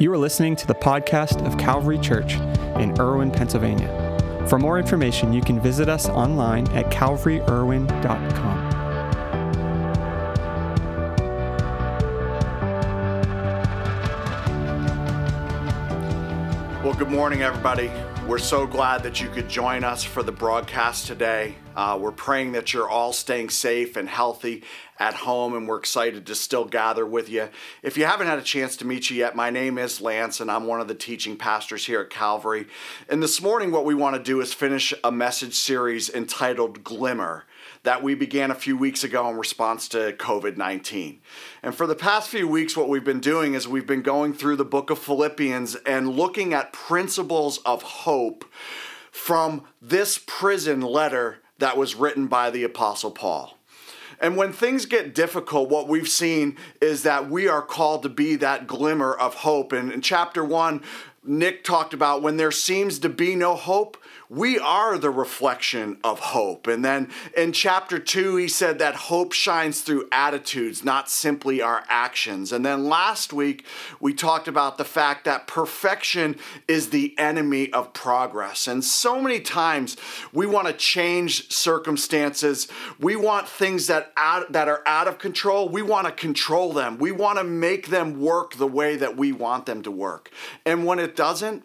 You 0.00 0.12
are 0.12 0.18
listening 0.18 0.54
to 0.54 0.66
the 0.68 0.76
podcast 0.76 1.44
of 1.44 1.58
Calvary 1.58 1.98
Church 1.98 2.34
in 2.78 2.94
Irwin, 3.00 3.32
Pennsylvania. 3.32 4.46
For 4.48 4.56
more 4.56 4.78
information, 4.78 5.32
you 5.32 5.42
can 5.42 5.58
visit 5.58 5.88
us 5.88 6.08
online 6.08 6.70
at 6.70 6.86
calvaryirwin.com. 6.92 8.77
good 16.98 17.10
morning, 17.12 17.42
everybody. 17.42 17.92
We're 18.26 18.38
so 18.38 18.66
glad 18.66 19.04
that 19.04 19.20
you 19.20 19.28
could 19.28 19.48
join 19.48 19.84
us 19.84 20.02
for 20.02 20.24
the 20.24 20.32
broadcast 20.32 21.06
today. 21.06 21.54
Uh, 21.76 21.96
we're 22.00 22.10
praying 22.10 22.50
that 22.52 22.74
you're 22.74 22.88
all 22.88 23.12
staying 23.12 23.50
safe 23.50 23.94
and 23.94 24.08
healthy 24.08 24.64
at 24.98 25.14
home, 25.14 25.54
and 25.54 25.68
we're 25.68 25.78
excited 25.78 26.26
to 26.26 26.34
still 26.34 26.64
gather 26.64 27.06
with 27.06 27.28
you. 27.28 27.50
If 27.84 27.96
you 27.96 28.04
haven't 28.04 28.26
had 28.26 28.40
a 28.40 28.42
chance 28.42 28.76
to 28.78 28.84
meet 28.84 29.10
you 29.10 29.16
yet, 29.16 29.36
my 29.36 29.48
name 29.48 29.78
is 29.78 30.00
Lance, 30.00 30.40
and 30.40 30.50
I'm 30.50 30.66
one 30.66 30.80
of 30.80 30.88
the 30.88 30.94
teaching 30.96 31.36
pastors 31.36 31.86
here 31.86 32.00
at 32.00 32.10
Calvary. 32.10 32.66
And 33.08 33.22
this 33.22 33.40
morning, 33.40 33.70
what 33.70 33.84
we 33.84 33.94
want 33.94 34.16
to 34.16 34.22
do 34.22 34.40
is 34.40 34.52
finish 34.52 34.92
a 35.04 35.12
message 35.12 35.54
series 35.54 36.10
entitled 36.10 36.82
Glimmer 36.82 37.44
that 37.82 38.02
we 38.02 38.14
began 38.14 38.50
a 38.50 38.54
few 38.54 38.76
weeks 38.76 39.04
ago 39.04 39.28
in 39.28 39.36
response 39.36 39.88
to 39.88 40.12
COVID 40.12 40.56
19. 40.56 41.20
And 41.62 41.74
for 41.74 41.86
the 41.86 41.94
past 41.94 42.28
few 42.28 42.48
weeks, 42.48 42.76
what 42.76 42.88
we've 42.88 43.04
been 43.04 43.20
doing 43.20 43.54
is 43.54 43.68
we've 43.68 43.86
been 43.86 44.02
going 44.02 44.32
through 44.32 44.56
the 44.56 44.64
book 44.64 44.90
of 44.90 44.98
Philippians 44.98 45.74
and 45.86 46.10
looking 46.10 46.54
at 46.54 46.72
principles 46.72 47.58
of 47.58 47.82
hope 47.82 48.44
from 49.10 49.64
this 49.80 50.18
prison 50.26 50.80
letter 50.80 51.38
that 51.58 51.76
was 51.76 51.94
written 51.94 52.26
by 52.26 52.50
the 52.50 52.64
Apostle 52.64 53.10
Paul. 53.10 53.58
And 54.20 54.36
when 54.36 54.52
things 54.52 54.86
get 54.86 55.14
difficult, 55.14 55.68
what 55.68 55.88
we've 55.88 56.08
seen 56.08 56.56
is 56.80 57.04
that 57.04 57.30
we 57.30 57.46
are 57.46 57.62
called 57.62 58.02
to 58.02 58.08
be 58.08 58.34
that 58.36 58.66
glimmer 58.66 59.14
of 59.14 59.34
hope. 59.34 59.72
And 59.72 59.92
in 59.92 60.00
chapter 60.00 60.44
one, 60.44 60.82
Nick 61.28 61.62
talked 61.62 61.92
about 61.92 62.22
when 62.22 62.38
there 62.38 62.50
seems 62.50 62.98
to 63.00 63.08
be 63.08 63.36
no 63.36 63.54
hope, 63.54 63.98
we 64.30 64.58
are 64.58 64.98
the 64.98 65.10
reflection 65.10 65.98
of 66.04 66.18
hope. 66.18 66.66
And 66.66 66.84
then 66.84 67.10
in 67.36 67.52
chapter 67.52 67.98
two, 67.98 68.36
he 68.36 68.48
said 68.48 68.78
that 68.78 68.94
hope 68.94 69.32
shines 69.32 69.80
through 69.80 70.08
attitudes, 70.12 70.84
not 70.84 71.08
simply 71.08 71.62
our 71.62 71.84
actions. 71.88 72.52
And 72.52 72.64
then 72.64 72.84
last 72.84 73.32
week, 73.32 73.64
we 74.00 74.12
talked 74.12 74.46
about 74.46 74.76
the 74.76 74.84
fact 74.84 75.24
that 75.24 75.46
perfection 75.46 76.36
is 76.66 76.90
the 76.90 77.18
enemy 77.18 77.72
of 77.72 77.94
progress. 77.94 78.68
And 78.68 78.84
so 78.84 79.20
many 79.20 79.40
times 79.40 79.96
we 80.32 80.46
want 80.46 80.66
to 80.66 80.74
change 80.74 81.50
circumstances. 81.50 82.68
We 83.00 83.16
want 83.16 83.48
things 83.48 83.86
that, 83.86 84.12
out, 84.16 84.52
that 84.52 84.68
are 84.68 84.82
out 84.86 85.08
of 85.08 85.18
control, 85.18 85.68
we 85.68 85.82
want 85.82 86.06
to 86.06 86.12
control 86.12 86.72
them. 86.72 86.98
We 86.98 87.12
want 87.12 87.38
to 87.38 87.44
make 87.44 87.88
them 87.88 88.20
work 88.20 88.56
the 88.56 88.66
way 88.66 88.96
that 88.96 89.16
we 89.16 89.32
want 89.32 89.64
them 89.64 89.82
to 89.82 89.90
work. 89.90 90.30
And 90.66 90.84
when 90.84 90.98
it 90.98 91.16
doesn't, 91.18 91.64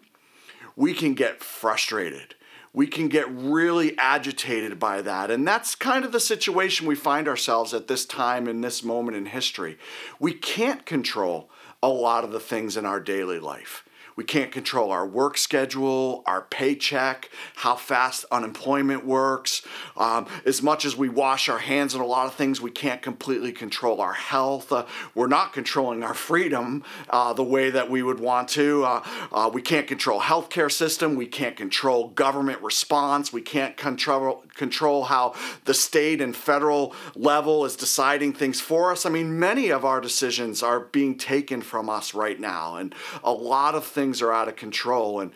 we 0.76 0.92
can 0.92 1.14
get 1.14 1.42
frustrated 1.42 2.34
we 2.74 2.88
can 2.88 3.06
get 3.06 3.30
really 3.30 3.96
agitated 3.96 4.80
by 4.80 5.00
that. 5.00 5.30
And 5.30 5.46
that's 5.46 5.76
kind 5.76 6.04
of 6.04 6.10
the 6.10 6.18
situation 6.18 6.88
we 6.88 6.96
find 6.96 7.28
ourselves 7.28 7.72
at 7.72 7.86
this 7.86 8.04
time 8.04 8.48
in 8.48 8.60
this 8.60 8.82
moment 8.82 9.16
in 9.16 9.26
history. 9.26 9.78
We 10.18 10.34
can't 10.34 10.84
control 10.84 11.48
a 11.80 11.88
lot 11.88 12.24
of 12.24 12.32
the 12.32 12.40
things 12.40 12.76
in 12.76 12.84
our 12.84 12.98
daily 12.98 13.38
life. 13.38 13.83
We 14.16 14.24
can't 14.24 14.52
control 14.52 14.90
our 14.90 15.06
work 15.06 15.36
schedule, 15.36 16.22
our 16.26 16.42
paycheck, 16.42 17.30
how 17.56 17.76
fast 17.76 18.24
unemployment 18.30 19.04
works. 19.04 19.62
Um, 19.96 20.26
as 20.44 20.62
much 20.62 20.84
as 20.84 20.96
we 20.96 21.08
wash 21.08 21.48
our 21.48 21.58
hands 21.58 21.94
on 21.94 22.00
a 22.00 22.06
lot 22.06 22.26
of 22.26 22.34
things, 22.34 22.60
we 22.60 22.70
can't 22.70 23.02
completely 23.02 23.52
control 23.52 24.00
our 24.00 24.12
health. 24.12 24.72
Uh, 24.72 24.86
we're 25.14 25.26
not 25.26 25.52
controlling 25.52 26.02
our 26.02 26.14
freedom 26.14 26.84
uh, 27.10 27.32
the 27.32 27.42
way 27.42 27.70
that 27.70 27.90
we 27.90 28.02
would 28.02 28.20
want 28.20 28.48
to. 28.50 28.84
Uh, 28.84 29.02
uh 29.32 29.50
we 29.52 29.62
can't 29.62 29.86
control 29.86 30.20
healthcare 30.20 30.70
system. 30.70 31.16
We 31.16 31.26
can't 31.26 31.56
control 31.56 32.08
government 32.08 32.60
response. 32.62 33.32
We 33.32 33.42
can't 33.42 33.76
control 33.76 34.44
control 34.54 35.04
how 35.04 35.34
the 35.64 35.74
state 35.74 36.20
and 36.20 36.34
federal 36.36 36.94
level 37.16 37.64
is 37.64 37.76
deciding 37.76 38.32
things 38.32 38.60
for 38.60 38.92
us. 38.92 39.04
I 39.04 39.10
mean, 39.10 39.38
many 39.38 39.70
of 39.70 39.84
our 39.84 40.00
decisions 40.00 40.62
are 40.62 40.80
being 40.80 41.18
taken 41.18 41.60
from 41.62 41.90
us 41.90 42.14
right 42.14 42.38
now, 42.38 42.76
and 42.76 42.94
a 43.22 43.32
lot 43.32 43.74
of 43.74 43.84
things 43.84 44.03
are 44.22 44.32
out 44.32 44.48
of 44.48 44.56
control. 44.56 45.20
And 45.20 45.32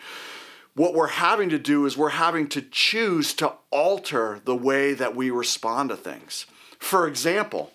what 0.75 0.95
we're 0.95 1.09
having 1.09 1.49
to 1.51 1.59
do 1.59 1.87
is 1.87 1.97
we're 1.97 2.11
having 2.11 2.49
to 2.51 2.63
choose 2.63 3.35
to 3.35 3.55
alter 3.71 4.41
the 4.45 4.57
way 4.57 4.95
that 4.95 5.17
we 5.17 5.31
respond 5.31 5.91
to 5.91 5.97
things. 5.97 6.47
For 6.79 7.09
example, 7.09 7.73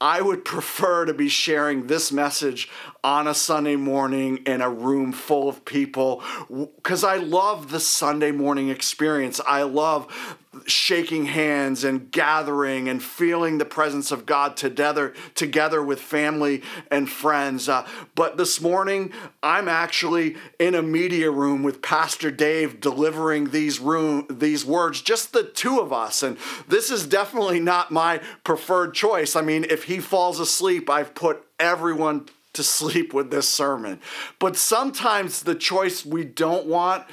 I 0.00 0.20
would 0.20 0.44
prefer 0.44 1.04
to 1.06 1.14
be 1.14 1.28
sharing 1.28 1.86
this 1.86 2.12
message 2.12 2.68
on 3.02 3.26
a 3.26 3.34
Sunday 3.34 3.76
morning 3.76 4.38
in 4.44 4.60
a 4.60 4.68
room 4.68 5.12
full 5.12 5.48
of 5.48 5.64
people 5.64 6.22
because 6.50 7.04
I 7.04 7.16
love 7.16 7.70
the 7.70 7.80
Sunday 7.80 8.32
morning 8.32 8.68
experience. 8.68 9.40
I 9.46 9.62
love 9.62 10.36
shaking 10.66 11.26
hands 11.26 11.84
and 11.84 12.10
gathering 12.10 12.88
and 12.88 13.02
feeling 13.02 13.58
the 13.58 13.64
presence 13.64 14.10
of 14.10 14.26
God 14.26 14.56
together 14.56 15.14
together 15.34 15.82
with 15.82 16.00
family 16.00 16.62
and 16.90 17.08
friends. 17.08 17.68
Uh, 17.68 17.86
but 18.14 18.36
this 18.36 18.60
morning, 18.60 19.12
I'm 19.42 19.68
actually 19.68 20.36
in 20.58 20.74
a 20.74 20.82
media 20.82 21.30
room 21.30 21.62
with 21.62 21.82
Pastor 21.82 22.30
Dave 22.30 22.80
delivering 22.80 23.50
these 23.50 23.80
room 23.80 24.26
these 24.30 24.64
words, 24.64 25.02
just 25.02 25.32
the 25.32 25.44
two 25.44 25.80
of 25.80 25.92
us. 25.92 26.22
And 26.22 26.36
this 26.68 26.90
is 26.90 27.06
definitely 27.06 27.60
not 27.60 27.90
my 27.90 28.20
preferred 28.44 28.94
choice. 28.94 29.36
I 29.36 29.42
mean, 29.42 29.64
if 29.68 29.84
he 29.84 29.98
falls 30.00 30.40
asleep, 30.40 30.88
I've 30.88 31.14
put 31.14 31.44
everyone 31.58 32.26
to 32.52 32.62
sleep 32.62 33.14
with 33.14 33.30
this 33.30 33.48
sermon. 33.48 34.00
But 34.38 34.56
sometimes 34.56 35.42
the 35.42 35.54
choice 35.54 36.04
we 36.04 36.24
don't 36.24 36.66
want 36.66 37.06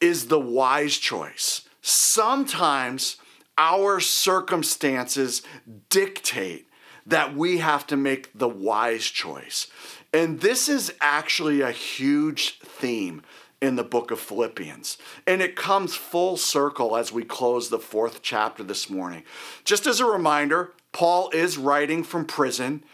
is 0.00 0.28
the 0.28 0.38
wise 0.38 0.96
choice 0.96 1.67
sometimes 1.88 3.16
our 3.56 3.98
circumstances 3.98 5.42
dictate 5.88 6.68
that 7.06 7.34
we 7.34 7.58
have 7.58 7.86
to 7.86 7.96
make 7.96 8.30
the 8.38 8.48
wise 8.48 9.04
choice. 9.04 9.66
And 10.12 10.40
this 10.40 10.68
is 10.68 10.92
actually 11.00 11.60
a 11.60 11.70
huge 11.70 12.58
theme 12.58 13.22
in 13.60 13.76
the 13.76 13.84
book 13.84 14.10
of 14.10 14.20
Philippians. 14.20 14.98
And 15.26 15.42
it 15.42 15.56
comes 15.56 15.94
full 15.94 16.36
circle 16.36 16.96
as 16.96 17.10
we 17.10 17.24
close 17.24 17.68
the 17.68 17.78
fourth 17.78 18.22
chapter 18.22 18.62
this 18.62 18.88
morning. 18.88 19.24
Just 19.64 19.86
as 19.86 19.98
a 19.98 20.04
reminder, 20.04 20.72
Paul 20.92 21.30
is 21.30 21.58
writing 21.58 22.04
from 22.04 22.24
prison. 22.24 22.84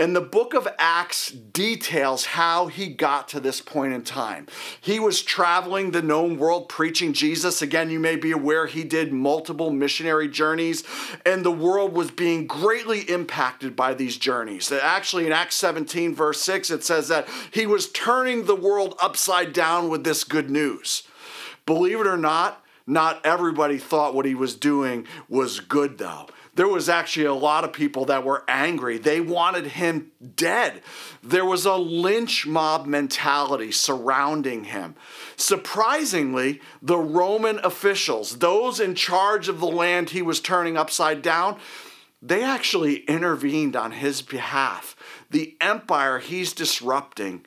And 0.00 0.16
the 0.16 0.22
book 0.22 0.54
of 0.54 0.66
Acts 0.78 1.30
details 1.30 2.24
how 2.24 2.68
he 2.68 2.86
got 2.86 3.28
to 3.28 3.38
this 3.38 3.60
point 3.60 3.92
in 3.92 4.00
time. 4.00 4.46
He 4.80 4.98
was 4.98 5.20
traveling 5.20 5.90
the 5.90 6.00
known 6.00 6.38
world 6.38 6.70
preaching 6.70 7.12
Jesus. 7.12 7.60
Again, 7.60 7.90
you 7.90 8.00
may 8.00 8.16
be 8.16 8.30
aware 8.30 8.66
he 8.66 8.82
did 8.82 9.12
multiple 9.12 9.70
missionary 9.70 10.26
journeys, 10.26 10.84
and 11.26 11.44
the 11.44 11.50
world 11.50 11.92
was 11.92 12.10
being 12.10 12.46
greatly 12.46 13.00
impacted 13.10 13.76
by 13.76 13.92
these 13.92 14.16
journeys. 14.16 14.72
Actually, 14.72 15.26
in 15.26 15.32
Acts 15.32 15.56
17, 15.56 16.14
verse 16.14 16.40
6, 16.40 16.70
it 16.70 16.82
says 16.82 17.08
that 17.08 17.28
he 17.52 17.66
was 17.66 17.92
turning 17.92 18.46
the 18.46 18.56
world 18.56 18.94
upside 19.02 19.52
down 19.52 19.90
with 19.90 20.04
this 20.04 20.24
good 20.24 20.48
news. 20.48 21.02
Believe 21.66 22.00
it 22.00 22.06
or 22.06 22.16
not, 22.16 22.64
not 22.86 23.20
everybody 23.26 23.76
thought 23.76 24.14
what 24.14 24.24
he 24.24 24.34
was 24.34 24.54
doing 24.54 25.06
was 25.28 25.60
good, 25.60 25.98
though 25.98 26.26
there 26.60 26.68
was 26.68 26.90
actually 26.90 27.24
a 27.24 27.32
lot 27.32 27.64
of 27.64 27.72
people 27.72 28.04
that 28.04 28.22
were 28.22 28.44
angry. 28.46 28.98
They 28.98 29.18
wanted 29.18 29.68
him 29.68 30.12
dead. 30.36 30.82
There 31.22 31.46
was 31.46 31.64
a 31.64 31.76
lynch 31.76 32.46
mob 32.46 32.84
mentality 32.84 33.72
surrounding 33.72 34.64
him. 34.64 34.94
Surprisingly, 35.36 36.60
the 36.82 36.98
Roman 36.98 37.60
officials, 37.60 38.40
those 38.40 38.78
in 38.78 38.94
charge 38.94 39.48
of 39.48 39.58
the 39.58 39.68
land 39.68 40.10
he 40.10 40.20
was 40.20 40.38
turning 40.38 40.76
upside 40.76 41.22
down, 41.22 41.58
they 42.20 42.44
actually 42.44 43.04
intervened 43.04 43.74
on 43.74 43.92
his 43.92 44.20
behalf. 44.20 44.94
The 45.30 45.56
empire 45.62 46.18
he's 46.18 46.52
disrupting 46.52 47.46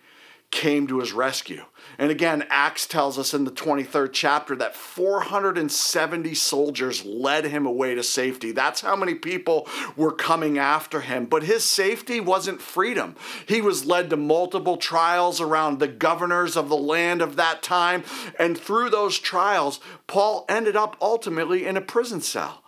came 0.53 0.85
to 0.85 0.99
his 0.99 1.11
rescue. 1.11 1.65
And 1.97 2.11
again, 2.11 2.45
Acts 2.49 2.85
tells 2.85 3.17
us 3.17 3.33
in 3.33 3.43
the 3.43 3.51
23rd 3.51 4.11
chapter 4.13 4.55
that 4.55 4.75
470 4.75 6.35
soldiers 6.35 7.03
led 7.03 7.45
him 7.45 7.65
away 7.65 7.95
to 7.95 8.03
safety. 8.03 8.51
That's 8.51 8.81
how 8.81 8.95
many 8.95 9.15
people 9.15 9.67
were 9.97 10.11
coming 10.11 10.59
after 10.59 11.01
him. 11.01 11.25
But 11.25 11.43
his 11.43 11.63
safety 11.65 12.19
wasn't 12.19 12.61
freedom. 12.61 13.15
He 13.47 13.61
was 13.61 13.85
led 13.85 14.11
to 14.11 14.17
multiple 14.17 14.77
trials 14.77 15.41
around 15.41 15.79
the 15.79 15.87
governors 15.87 16.55
of 16.55 16.69
the 16.69 16.77
land 16.77 17.21
of 17.23 17.35
that 17.35 17.63
time. 17.63 18.03
And 18.37 18.55
through 18.55 18.91
those 18.91 19.17
trials, 19.17 19.79
Paul 20.05 20.45
ended 20.47 20.75
up 20.75 20.95
ultimately 21.01 21.65
in 21.65 21.77
a 21.77 21.81
prison 21.81 22.21
cell. 22.21 22.63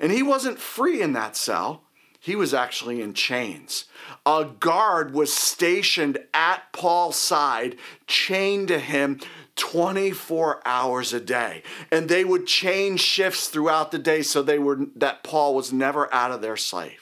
And 0.00 0.10
he 0.10 0.22
wasn't 0.22 0.58
free 0.58 1.02
in 1.02 1.12
that 1.12 1.36
cell, 1.36 1.82
he 2.26 2.34
was 2.34 2.52
actually 2.52 3.00
in 3.00 3.14
chains 3.14 3.86
a 4.26 4.44
guard 4.58 5.14
was 5.14 5.32
stationed 5.32 6.18
at 6.34 6.72
Paul's 6.72 7.16
side, 7.16 7.76
chained 8.08 8.68
to 8.68 8.80
him 8.80 9.20
24 9.54 10.60
hours 10.66 11.12
a 11.12 11.20
day. 11.20 11.62
And 11.92 12.08
they 12.08 12.24
would 12.24 12.46
change 12.46 13.00
shifts 13.00 13.48
throughout 13.48 13.92
the 13.92 13.98
day 13.98 14.22
so 14.22 14.42
they 14.42 14.58
were 14.58 14.86
that 14.96 15.22
Paul 15.22 15.54
was 15.54 15.72
never 15.72 16.12
out 16.12 16.32
of 16.32 16.42
their 16.42 16.56
sight. 16.56 16.98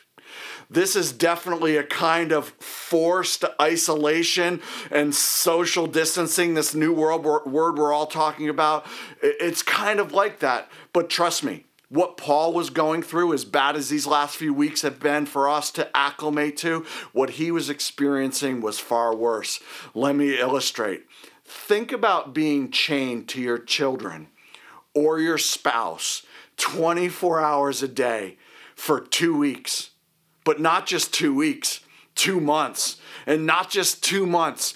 This 0.70 0.96
is 0.96 1.12
definitely 1.12 1.76
a 1.76 1.82
kind 1.82 2.32
of 2.32 2.48
forced 2.60 3.44
isolation 3.60 4.60
and 4.90 5.14
social 5.14 5.86
distancing, 5.86 6.54
this 6.54 6.74
new 6.74 6.92
world 6.92 7.24
word 7.24 7.78
we're 7.78 7.92
all 7.92 8.06
talking 8.06 8.48
about. 8.48 8.86
It's 9.22 9.62
kind 9.62 10.00
of 10.00 10.12
like 10.12 10.40
that. 10.40 10.70
But 10.92 11.10
trust 11.10 11.44
me, 11.44 11.66
what 11.94 12.16
Paul 12.16 12.52
was 12.52 12.70
going 12.70 13.02
through, 13.02 13.32
as 13.32 13.44
bad 13.44 13.76
as 13.76 13.88
these 13.88 14.06
last 14.06 14.36
few 14.36 14.52
weeks 14.52 14.82
have 14.82 14.98
been 14.98 15.26
for 15.26 15.48
us 15.48 15.70
to 15.72 15.96
acclimate 15.96 16.56
to, 16.58 16.84
what 17.12 17.30
he 17.30 17.52
was 17.52 17.70
experiencing 17.70 18.60
was 18.60 18.80
far 18.80 19.14
worse. 19.14 19.60
Let 19.94 20.16
me 20.16 20.38
illustrate. 20.38 21.04
Think 21.44 21.92
about 21.92 22.34
being 22.34 22.72
chained 22.72 23.28
to 23.28 23.40
your 23.40 23.58
children 23.58 24.26
or 24.92 25.20
your 25.20 25.38
spouse 25.38 26.26
24 26.56 27.40
hours 27.40 27.82
a 27.82 27.88
day 27.88 28.38
for 28.74 29.00
two 29.00 29.36
weeks, 29.36 29.90
but 30.44 30.60
not 30.60 30.86
just 30.86 31.14
two 31.14 31.32
weeks, 31.32 31.80
two 32.16 32.40
months, 32.40 33.00
and 33.24 33.46
not 33.46 33.70
just 33.70 34.02
two 34.02 34.26
months, 34.26 34.74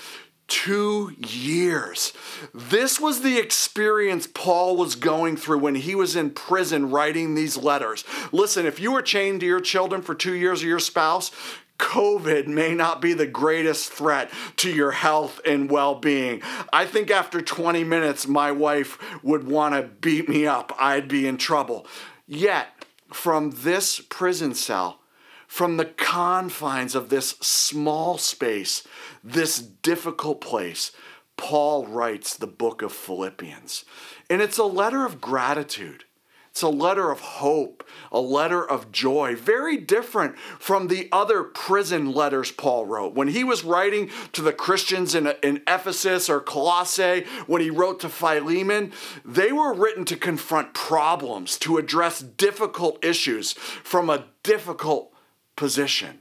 two 0.48 1.14
years. 1.18 2.12
This 2.52 2.98
was 2.98 3.20
the 3.20 3.38
experience 3.38 4.26
Paul 4.26 4.76
was 4.76 4.94
going 4.96 5.36
through 5.36 5.58
when 5.58 5.76
he 5.76 5.94
was 5.94 6.16
in 6.16 6.30
prison 6.30 6.90
writing 6.90 7.34
these 7.34 7.56
letters. 7.56 8.04
Listen, 8.32 8.66
if 8.66 8.80
you 8.80 8.92
were 8.92 9.02
chained 9.02 9.40
to 9.40 9.46
your 9.46 9.60
children 9.60 10.02
for 10.02 10.14
two 10.14 10.34
years 10.34 10.64
or 10.64 10.66
your 10.66 10.78
spouse, 10.78 11.30
COVID 11.78 12.48
may 12.48 12.74
not 12.74 13.00
be 13.00 13.12
the 13.12 13.26
greatest 13.26 13.92
threat 13.92 14.30
to 14.56 14.70
your 14.70 14.90
health 14.90 15.40
and 15.46 15.70
well 15.70 15.94
being. 15.94 16.42
I 16.72 16.86
think 16.86 17.10
after 17.10 17.40
20 17.40 17.84
minutes, 17.84 18.26
my 18.26 18.50
wife 18.50 18.98
would 19.22 19.46
want 19.46 19.74
to 19.74 19.82
beat 19.82 20.28
me 20.28 20.46
up. 20.46 20.72
I'd 20.78 21.08
be 21.08 21.26
in 21.26 21.36
trouble. 21.36 21.86
Yet, 22.26 22.68
from 23.12 23.50
this 23.50 24.00
prison 24.00 24.54
cell, 24.54 25.00
from 25.48 25.78
the 25.78 25.86
confines 25.86 26.94
of 26.94 27.08
this 27.08 27.30
small 27.40 28.18
space, 28.18 28.86
this 29.24 29.58
difficult 29.58 30.40
place, 30.40 30.92
Paul 31.36 31.86
writes 31.86 32.36
the 32.36 32.46
book 32.46 32.82
of 32.82 32.92
Philippians. 32.92 33.84
And 34.28 34.42
it's 34.42 34.58
a 34.58 34.64
letter 34.64 35.06
of 35.06 35.20
gratitude. 35.20 36.04
It's 36.50 36.62
a 36.62 36.68
letter 36.68 37.10
of 37.10 37.20
hope, 37.20 37.84
a 38.10 38.20
letter 38.20 38.68
of 38.68 38.92
joy, 38.92 39.36
very 39.36 39.76
different 39.76 40.36
from 40.38 40.88
the 40.88 41.08
other 41.12 41.44
prison 41.44 42.12
letters 42.12 42.50
Paul 42.50 42.84
wrote. 42.84 43.14
When 43.14 43.28
he 43.28 43.44
was 43.44 43.64
writing 43.64 44.10
to 44.32 44.42
the 44.42 44.52
Christians 44.52 45.14
in, 45.14 45.32
in 45.42 45.62
Ephesus 45.66 46.28
or 46.28 46.40
Colossae, 46.40 47.24
when 47.46 47.62
he 47.62 47.70
wrote 47.70 48.00
to 48.00 48.08
Philemon, 48.08 48.92
they 49.24 49.52
were 49.52 49.72
written 49.72 50.04
to 50.06 50.16
confront 50.16 50.74
problems, 50.74 51.56
to 51.58 51.78
address 51.78 52.20
difficult 52.20 53.02
issues 53.04 53.52
from 53.52 54.10
a 54.10 54.24
difficult 54.42 55.12
position. 55.58 56.20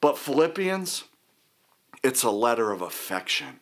But 0.00 0.16
Philippians, 0.16 1.04
it's 2.02 2.22
a 2.22 2.30
letter 2.30 2.72
of 2.72 2.80
affection, 2.80 3.60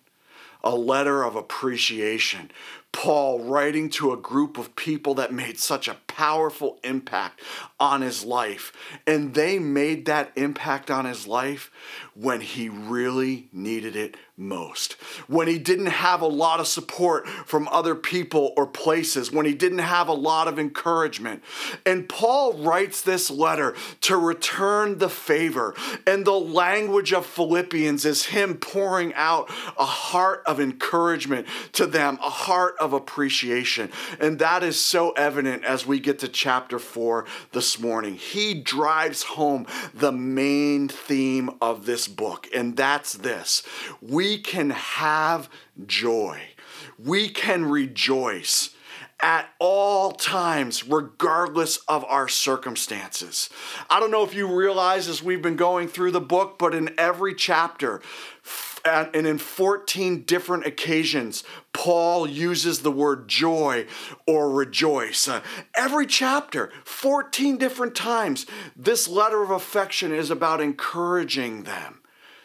a 0.62 0.76
letter 0.76 1.25
of 1.25 1.34
appreciation. 1.34 2.52
Paul 2.93 3.40
writing 3.40 3.90
to 3.90 4.12
a 4.12 4.17
group 4.17 4.58
of 4.58 4.75
people 4.75 5.14
that 5.14 5.32
made 5.32 5.58
such 5.58 5.88
a 5.88 5.96
powerful 6.06 6.81
impact 6.82 7.40
on 7.79 8.00
his 8.00 8.25
life. 8.25 8.73
And 9.06 9.35
they 9.35 9.58
made 9.58 10.06
that 10.06 10.32
impact 10.35 10.90
on 10.90 11.05
his 11.05 11.26
life 11.26 11.70
when 12.14 12.40
he 12.40 12.69
really 12.69 13.49
needed 13.52 13.94
it 13.94 14.17
most. 14.37 14.94
When 15.26 15.49
he 15.49 15.58
didn't 15.58 15.87
have 15.87 16.23
a 16.23 16.26
lot 16.26 16.61
of 16.61 16.67
support 16.67 17.29
from 17.29 17.69
other 17.69 17.94
people 17.94 18.52
or 18.56 18.67
places, 18.67 19.31
when 19.31 19.46
he 19.46 19.55
didn't 19.55 19.79
have 19.79 20.08
a 20.08 20.12
lot 20.12 20.49
of 20.49 20.58
encouragement. 20.58 21.43
And 21.84 22.08
Paul 22.08 22.55
writes 22.55 23.02
this 23.02 23.31
letter 23.31 23.75
to 24.02 24.17
return 24.17 24.99
the 24.99 25.08
favor. 25.08 25.75
And 26.06 26.25
the 26.25 26.32
language 26.32 27.12
of 27.12 27.26
Philippians 27.26 28.05
is 28.05 28.26
him 28.26 28.56
pouring 28.56 29.12
out 29.14 29.50
a 29.79 29.84
heart 29.84 30.43
of 30.46 30.58
encouragement 30.58 31.46
to 31.73 31.87
them, 31.87 32.19
a 32.23 32.31
heart 32.31 32.76
of 32.80 32.92
appreciation. 32.92 33.90
And 34.20 34.38
that 34.38 34.62
is 34.62 34.78
so 34.78 35.10
evident 35.12 35.64
as 35.64 35.86
we 35.86 36.00
get 36.00 36.19
to 36.20 36.28
chapter 36.28 36.78
4 36.78 37.26
this 37.52 37.78
morning. 37.78 38.14
He 38.14 38.54
drives 38.54 39.22
home 39.22 39.66
the 39.94 40.12
main 40.12 40.88
theme 40.88 41.50
of 41.60 41.86
this 41.86 42.08
book, 42.08 42.48
and 42.54 42.76
that's 42.76 43.12
this. 43.14 43.62
We 44.00 44.38
can 44.38 44.70
have 44.70 45.48
joy. 45.86 46.40
We 46.98 47.28
can 47.28 47.64
rejoice 47.64 48.70
at 49.20 49.49
all 49.59 50.12
times, 50.12 50.87
regardless 50.87 51.79
of 51.88 52.05
our 52.05 52.29
circumstances. 52.29 53.50
I 53.91 53.99
don't 53.99 54.12
know 54.12 54.25
if 54.25 54.35
you 54.35 54.47
realize 54.47 55.09
as 55.09 55.23
we've 55.23 55.43
been 55.43 55.56
going 55.56 55.88
through 55.88 56.12
the 56.12 56.20
book, 56.20 56.56
but 56.59 56.75
in 56.75 56.94
every 56.97 57.35
chapter, 57.35 58.00
and 58.85 59.26
in 59.26 59.38
14 59.38 60.23
different 60.23 60.67
occasions, 60.67 61.43
Paul 61.73 62.29
uses 62.29 62.81
the 62.81 62.93
word 62.93 63.29
joy 63.29 63.87
or 64.26 64.50
rejoice. 64.50 65.26
Uh, 65.26 65.43
every 65.75 66.06
chapter, 66.06 66.70
14 66.85 67.56
different 67.56 67.94
times, 67.94 68.47
this 68.76 69.09
letter 69.09 69.43
of 69.43 69.50
affection 69.50 70.12
is 70.12 70.31
about 70.31 70.61
encouraging 70.61 71.65
them 71.65 72.00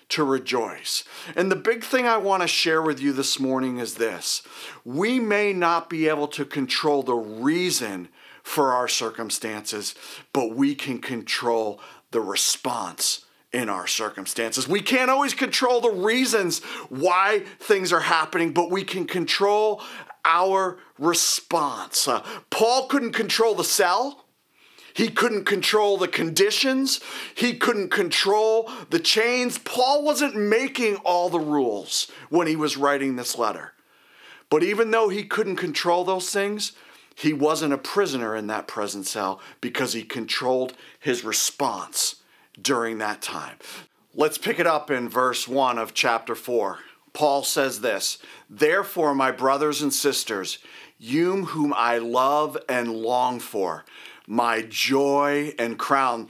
to 0.10 0.24
rejoice. 0.24 1.04
And 1.36 1.52
the 1.52 1.56
big 1.56 1.84
thing 1.84 2.06
I 2.06 2.18
want 2.18 2.42
to 2.42 2.48
share 2.48 2.82
with 2.82 3.00
you 3.00 3.14
this 3.14 3.40
morning 3.40 3.80
is 3.80 3.96
this 3.96 4.44
we 4.84 5.20
may 5.20 5.54
not 5.54 5.90
be 5.90 6.08
able 6.08 6.28
to 6.30 6.46
control 6.46 7.04
the 7.04 7.16
reason 7.16 8.10
for 8.44 8.74
our 8.74 8.88
circumstances, 8.88 9.96
but 10.34 10.56
we 10.56 10.76
can 10.76 11.00
control 11.00 11.80
the 12.12 12.22
response 12.22 13.26
in 13.54 13.70
our 13.70 13.88
circumstances. 13.88 14.68
We 14.68 14.82
can't 14.82 15.12
always 15.12 15.34
control 15.34 15.80
the 15.80 15.92
reasons 15.92 16.60
why 16.90 17.44
things 17.60 17.94
are 17.94 18.02
happening, 18.02 18.52
but 18.52 18.72
we 18.72 18.84
can 18.84 19.06
control 19.06 19.82
our 20.26 20.80
response. 20.98 22.08
Uh, 22.08 22.24
Paul 22.50 22.88
couldn't 22.88 23.14
control 23.14 23.56
the 23.56 23.64
cell. 23.64 24.23
He 24.94 25.10
couldn't 25.10 25.46
control 25.46 25.98
the 25.98 26.08
conditions. 26.08 27.00
He 27.34 27.56
couldn't 27.56 27.90
control 27.90 28.70
the 28.90 29.00
chains. 29.00 29.58
Paul 29.58 30.04
wasn't 30.04 30.36
making 30.36 30.98
all 30.98 31.30
the 31.30 31.40
rules 31.40 32.12
when 32.30 32.48
he 32.48 32.56
was 32.56 32.78
writing 32.78 33.16
this 33.16 33.38
letter. 33.38 33.74
But 34.50 34.64
even 34.64 34.92
though 34.92 35.10
he 35.10 35.24
couldn't 35.24 35.56
control 35.56 36.04
those 36.04 36.30
things, 36.30 36.74
he 37.16 37.34
wasn't 37.34 37.74
a 37.74 37.78
prisoner 37.78 38.36
in 38.36 38.48
that 38.48 38.68
prison 38.68 39.04
cell 39.04 39.40
because 39.62 39.94
he 39.94 40.04
controlled 40.04 40.74
his 41.00 41.24
response 41.24 42.18
during 42.62 43.00
that 43.00 43.22
time. 43.22 43.58
Let's 44.14 44.38
pick 44.38 44.60
it 44.60 44.68
up 44.68 44.92
in 44.92 45.10
verse 45.10 45.48
1 45.48 45.80
of 45.80 45.96
chapter 45.96 46.36
4. 46.36 46.80
Paul 47.14 47.44
says 47.44 47.82
this 47.82 48.20
Therefore, 48.50 49.16
my 49.16 49.32
brothers 49.32 49.82
and 49.82 49.94
sisters, 49.94 50.60
you 51.00 51.46
whom 51.46 51.74
I 51.76 51.98
love 51.98 52.58
and 52.70 52.94
long 52.94 53.40
for, 53.40 53.86
my 54.28 54.62
joy 54.62 55.54
and 55.60 55.78
crown. 55.78 56.30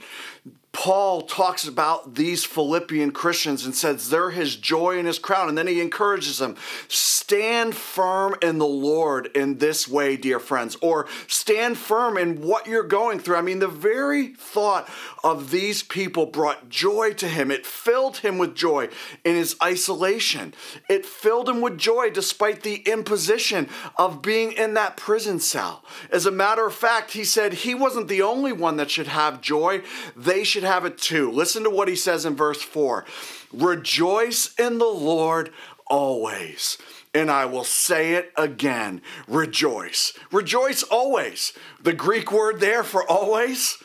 Paul 0.74 1.22
talks 1.22 1.66
about 1.66 2.16
these 2.16 2.44
Philippian 2.44 3.12
Christians 3.12 3.64
and 3.64 3.74
says 3.74 4.10
they're 4.10 4.30
his 4.30 4.56
joy 4.56 4.98
and 4.98 5.06
his 5.06 5.20
crown. 5.20 5.48
And 5.48 5.56
then 5.56 5.68
he 5.68 5.80
encourages 5.80 6.38
them 6.38 6.56
stand 6.88 7.74
firm 7.74 8.34
in 8.42 8.58
the 8.58 8.66
Lord 8.66 9.30
in 9.34 9.58
this 9.58 9.88
way, 9.88 10.16
dear 10.16 10.40
friends, 10.40 10.76
or 10.82 11.06
stand 11.28 11.78
firm 11.78 12.18
in 12.18 12.42
what 12.42 12.66
you're 12.66 12.82
going 12.82 13.20
through. 13.20 13.36
I 13.36 13.40
mean, 13.40 13.60
the 13.60 13.68
very 13.68 14.34
thought 14.34 14.90
of 15.22 15.50
these 15.50 15.82
people 15.82 16.26
brought 16.26 16.68
joy 16.68 17.14
to 17.14 17.28
him. 17.28 17.50
It 17.50 17.64
filled 17.64 18.18
him 18.18 18.36
with 18.36 18.54
joy 18.54 18.88
in 19.24 19.36
his 19.36 19.56
isolation. 19.62 20.54
It 20.88 21.06
filled 21.06 21.48
him 21.48 21.60
with 21.60 21.78
joy 21.78 22.10
despite 22.10 22.62
the 22.62 22.82
imposition 22.84 23.68
of 23.96 24.20
being 24.20 24.52
in 24.52 24.74
that 24.74 24.96
prison 24.96 25.38
cell. 25.38 25.84
As 26.10 26.26
a 26.26 26.32
matter 26.32 26.66
of 26.66 26.74
fact, 26.74 27.12
he 27.12 27.24
said 27.24 27.54
he 27.54 27.74
wasn't 27.74 28.08
the 28.08 28.22
only 28.22 28.52
one 28.52 28.76
that 28.76 28.90
should 28.90 29.06
have 29.06 29.40
joy, 29.40 29.82
they 30.16 30.42
should 30.44 30.63
have 30.64 30.84
it 30.84 30.98
too. 30.98 31.30
Listen 31.30 31.64
to 31.64 31.70
what 31.70 31.88
he 31.88 31.96
says 31.96 32.24
in 32.24 32.36
verse 32.36 32.62
4 32.62 33.04
Rejoice 33.52 34.54
in 34.58 34.78
the 34.78 34.84
Lord 34.84 35.50
always. 35.86 36.78
And 37.12 37.30
I 37.30 37.44
will 37.44 37.64
say 37.64 38.14
it 38.14 38.32
again 38.36 39.00
rejoice. 39.28 40.12
Rejoice 40.32 40.82
always. 40.82 41.52
The 41.80 41.92
Greek 41.92 42.32
word 42.32 42.60
there 42.60 42.82
for 42.82 43.08
always. 43.08 43.78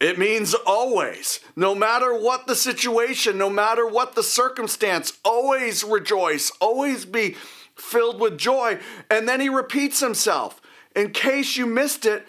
It 0.00 0.18
means 0.18 0.54
always. 0.66 1.40
No 1.54 1.74
matter 1.74 2.14
what 2.14 2.46
the 2.46 2.56
situation, 2.56 3.36
no 3.36 3.50
matter 3.50 3.86
what 3.86 4.14
the 4.14 4.22
circumstance, 4.22 5.18
always 5.24 5.84
rejoice, 5.84 6.50
always 6.60 7.04
be 7.04 7.36
filled 7.76 8.18
with 8.18 8.38
joy. 8.38 8.78
And 9.10 9.28
then 9.28 9.40
he 9.40 9.48
repeats 9.48 10.00
himself. 10.00 10.60
In 10.96 11.12
case 11.12 11.56
you 11.56 11.66
missed 11.66 12.06
it, 12.06 12.26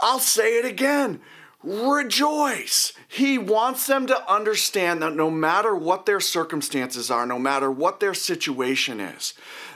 I'll 0.00 0.18
say 0.18 0.58
it 0.58 0.64
again 0.64 1.20
rejoice. 1.66 2.92
He 3.08 3.38
wants 3.38 3.88
them 3.88 4.06
to 4.06 4.32
understand 4.32 5.02
that 5.02 5.16
no 5.16 5.30
matter 5.30 5.74
what 5.74 6.06
their 6.06 6.20
circumstances 6.20 7.10
are, 7.10 7.26
no 7.26 7.40
matter 7.40 7.70
what 7.70 7.98
their 7.98 8.14
situation 8.14 9.00
is, 9.00 9.34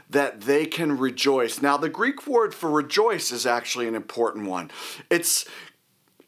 that 0.08 0.42
they 0.42 0.66
can 0.66 0.96
rejoice. 0.96 1.60
Now, 1.60 1.76
the 1.76 1.88
Greek 1.88 2.26
word 2.28 2.54
for 2.54 2.70
rejoice 2.70 3.32
is 3.32 3.44
actually 3.44 3.88
an 3.88 3.96
important 3.96 4.46
one. 4.46 4.70
It's 5.10 5.46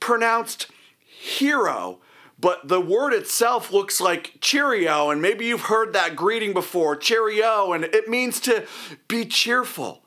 pronounced 0.00 0.66
hero, 1.06 2.00
but 2.40 2.66
the 2.66 2.80
word 2.80 3.12
itself 3.12 3.72
looks 3.72 4.00
like 4.00 4.40
cheerio, 4.40 5.10
and 5.10 5.22
maybe 5.22 5.46
you've 5.46 5.62
heard 5.62 5.92
that 5.92 6.16
greeting 6.16 6.52
before 6.52 6.96
cheerio, 6.96 7.72
and 7.72 7.84
it 7.84 8.08
means 8.08 8.40
to 8.40 8.66
be 9.06 9.24
cheerful 9.24 10.02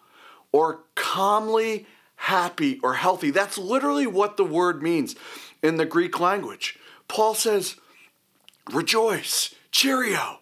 or 0.52 0.84
calmly 0.96 1.88
happy 2.26 2.80
or 2.82 2.96
healthy. 2.96 3.30
That's 3.30 3.56
literally 3.56 4.08
what 4.08 4.36
the 4.36 4.44
word 4.44 4.82
means 4.82 5.16
in 5.62 5.78
the 5.78 5.86
Greek 5.86 6.20
language. 6.20 6.80
Paul 7.08 7.36
says, 7.36 7.76
rejoice, 8.72 9.54
cheerio, 9.70 10.40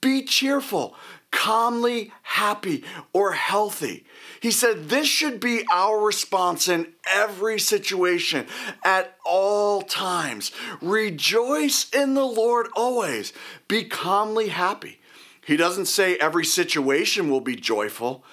be 0.00 0.22
cheerful, 0.22 0.94
calmly 1.32 2.12
happy 2.22 2.84
or 3.12 3.32
healthy. 3.32 4.04
He 4.40 4.52
said 4.52 4.88
this 4.88 5.08
should 5.08 5.40
be 5.40 5.64
our 5.72 5.98
response 5.98 6.68
in 6.68 6.92
every 7.12 7.58
situation 7.58 8.46
at 8.84 9.16
all 9.24 9.82
times. 9.82 10.52
Rejoice 10.80 11.90
in 11.90 12.14
the 12.14 12.24
Lord 12.24 12.68
always. 12.76 13.32
Be 13.66 13.82
calmly 13.82 14.50
happy. 14.50 15.00
He 15.44 15.56
doesn't 15.56 15.86
say 15.86 16.14
every 16.16 16.44
situation 16.44 17.28
will 17.28 17.40
be 17.40 17.56
joyful, 17.56 18.24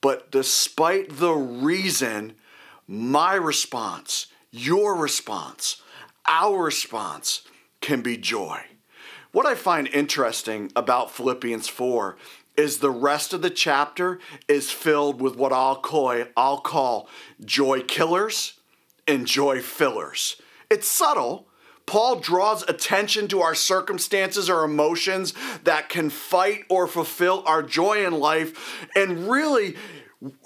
but 0.00 0.32
despite 0.32 1.18
the 1.18 1.34
reason, 1.34 2.34
my 2.88 3.34
response, 3.34 4.28
your 4.50 4.96
response, 4.96 5.82
our 6.26 6.64
response 6.64 7.42
can 7.82 8.00
be 8.00 8.16
joy. 8.16 8.60
What 9.30 9.44
I 9.44 9.54
find 9.54 9.86
interesting 9.88 10.72
about 10.74 11.10
Philippians 11.10 11.68
4 11.68 12.16
is 12.56 12.78
the 12.78 12.90
rest 12.90 13.34
of 13.34 13.42
the 13.42 13.50
chapter 13.50 14.18
is 14.48 14.70
filled 14.70 15.20
with 15.20 15.36
what 15.36 15.52
I'll 15.52 15.76
call, 15.76 16.24
I'll 16.36 16.60
call 16.60 17.08
joy 17.44 17.82
killers 17.82 18.54
and 19.06 19.26
joy 19.26 19.60
fillers. 19.60 20.40
It's 20.70 20.88
subtle. 20.88 21.46
Paul 21.86 22.16
draws 22.16 22.68
attention 22.68 23.28
to 23.28 23.40
our 23.40 23.54
circumstances 23.54 24.50
or 24.50 24.64
emotions 24.64 25.32
that 25.64 25.88
can 25.88 26.10
fight 26.10 26.64
or 26.68 26.86
fulfill 26.86 27.42
our 27.46 27.62
joy 27.62 28.04
in 28.04 28.12
life. 28.12 28.86
And 28.94 29.28
really, 29.30 29.76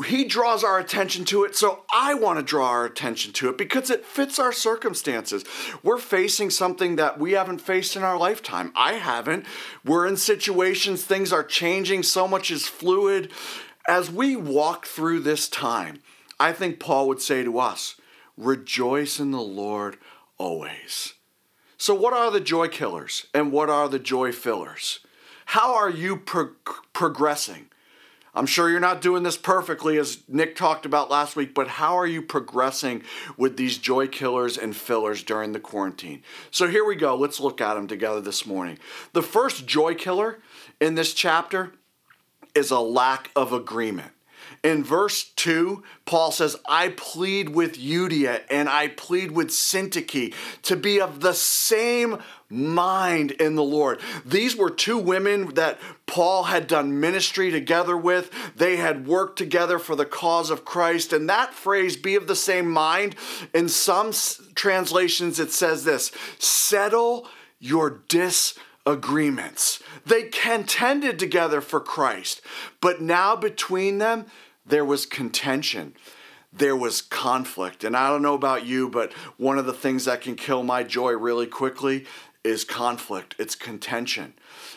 he 0.05 0.25
draws 0.25 0.62
our 0.62 0.79
attention 0.79 1.25
to 1.26 1.45
it, 1.45 1.57
so 1.57 1.85
I 1.93 2.12
want 2.12 2.38
to 2.38 2.45
draw 2.45 2.69
our 2.69 2.85
attention 2.85 3.33
to 3.35 3.49
it 3.49 3.57
because 3.57 3.88
it 3.88 4.05
fits 4.05 4.38
our 4.38 4.52
circumstances. 4.52 5.45
We're 5.83 5.99
facing 5.99 6.50
something 6.50 6.97
that 6.97 7.19
we 7.19 7.33
haven't 7.33 7.61
faced 7.62 7.97
in 7.97 8.02
our 8.02 8.19
lifetime. 8.19 8.73
I 8.76 8.95
haven't. 8.95 9.47
We're 9.85 10.07
in 10.07 10.19
situations, 10.19 11.05
things 11.05 11.33
are 11.33 11.45
changing, 11.45 12.02
so 12.02 12.29
much 12.29 12.50
is 12.50 12.67
fluid. 12.67 13.31
As 13.88 14.11
we 14.11 14.37
walk 14.37 14.87
through 14.87 15.21
this 15.21 15.49
time, 15.49 16.02
I 16.38 16.52
think 16.52 16.79
Paul 16.79 17.09
would 17.09 17.23
say 17.23 17.43
to 17.43 17.59
us, 17.59 17.97
Rejoice 18.37 19.19
in 19.19 19.31
the 19.31 19.41
Lord 19.41 19.97
always. 20.37 21.14
So, 21.76 21.95
what 21.95 22.12
are 22.12 22.31
the 22.31 22.41
joy 22.41 22.69
killers 22.69 23.26
and 23.35 23.52
what 23.52 23.69
are 23.69 23.88
the 23.88 23.99
joy 23.99 24.33
fillers? 24.33 25.00
How 25.47 25.75
are 25.75 25.91
you 25.91 26.17
pro- 26.17 26.52
progressing? 26.93 27.69
I'm 28.34 28.46
sure 28.46 28.70
you're 28.70 28.80
not 28.80 29.02
doing 29.02 29.24
this 29.24 29.36
perfectly, 29.36 29.98
as 29.98 30.22
Nick 30.26 30.56
talked 30.56 30.86
about 30.86 31.10
last 31.10 31.36
week, 31.36 31.52
but 31.52 31.68
how 31.68 31.98
are 31.98 32.06
you 32.06 32.22
progressing 32.22 33.02
with 33.36 33.58
these 33.58 33.76
joy 33.76 34.06
killers 34.06 34.56
and 34.56 34.74
fillers 34.74 35.22
during 35.22 35.52
the 35.52 35.60
quarantine? 35.60 36.22
So 36.50 36.66
here 36.66 36.84
we 36.84 36.96
go. 36.96 37.14
Let's 37.14 37.40
look 37.40 37.60
at 37.60 37.74
them 37.74 37.86
together 37.86 38.22
this 38.22 38.46
morning. 38.46 38.78
The 39.12 39.22
first 39.22 39.66
joy 39.66 39.94
killer 39.94 40.38
in 40.80 40.94
this 40.94 41.12
chapter 41.12 41.72
is 42.54 42.70
a 42.70 42.80
lack 42.80 43.30
of 43.36 43.52
agreement. 43.52 44.12
In 44.62 44.85
verse 44.85 45.25
2, 45.35 45.83
Paul 46.04 46.31
says, 46.31 46.57
I 46.69 46.90
plead 46.90 47.49
with 47.49 47.76
Euodia 47.81 48.42
and 48.49 48.69
I 48.69 48.88
plead 48.88 49.33
with 49.33 49.49
Syntyche 49.49 50.33
to 50.62 50.76
be 50.76 51.00
of 51.00 51.21
the 51.21 51.35
same 51.35 52.19
mind 52.49 53.33
in 53.33 53.57
the 53.57 53.64
Lord. 53.64 54.00
These 54.25 54.54
were 54.54 54.71
two 54.71 54.99
women 54.99 55.54
that 55.54 55.81
Paul 56.07 56.45
had 56.45 56.69
done 56.69 57.00
ministry 57.00 57.50
together 57.50 57.97
with. 57.97 58.31
They 58.54 58.76
had 58.76 59.09
worked 59.09 59.37
together 59.37 59.81
for 59.81 59.97
the 59.97 60.04
cause 60.04 60.49
of 60.49 60.64
Christ. 60.64 61.12
And 61.12 61.28
that 61.28 61.54
phrase, 61.54 61.97
be 61.97 62.14
of 62.14 62.28
the 62.28 62.37
same 62.37 62.71
mind, 62.71 63.16
in 63.52 63.69
some 63.69 64.12
translations 64.54 65.40
it 65.40 65.50
says 65.50 65.83
this 65.83 66.12
settle 66.38 67.26
your 67.59 68.02
disagreements. 68.07 69.83
They 70.07 70.25
contended 70.25 71.19
together 71.19 71.61
for 71.61 71.81
Christ, 71.81 72.42
but 72.81 73.00
now 73.00 73.35
between 73.35 73.99
them, 73.99 74.26
there 74.64 74.85
was 74.85 75.07
contention 75.07 75.95
there 76.52 76.76
was 76.76 77.00
conflict. 77.00 77.83
And 77.83 77.97
I 77.97 78.09
don't 78.11 78.23
know 78.23 78.35
about 78.35 78.66
you, 78.66 78.88
but 78.88 79.12
one 79.38 79.59
of 79.59 79.66
the 79.66 79.73
things 79.73 80.04
that 80.04 80.21
can 80.21 80.35
kill 80.35 80.62
my 80.62 80.83
joy 80.83 81.12
really 81.12 81.47
quickly 81.47 82.04
is 82.45 82.64
conflict, 82.64 83.35
it's 83.38 83.54
contention. 83.54 84.35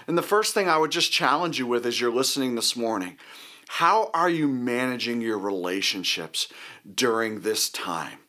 And 0.07 0.17
the 0.17 0.21
first 0.21 0.53
thing 0.53 0.69
I 0.69 0.77
would 0.77 0.91
just 0.91 1.11
challenge 1.11 1.57
you 1.57 1.65
with 1.65 1.85
as 1.85 1.99
you're 1.99 2.13
listening 2.13 2.55
this 2.55 2.75
morning 2.75 3.17
how 3.67 4.11
are 4.13 4.29
you 4.29 4.47
managing 4.47 5.21
your 5.21 5.39
relationships 5.39 6.47
during 6.93 7.41
this 7.41 7.67
time? 7.67 8.19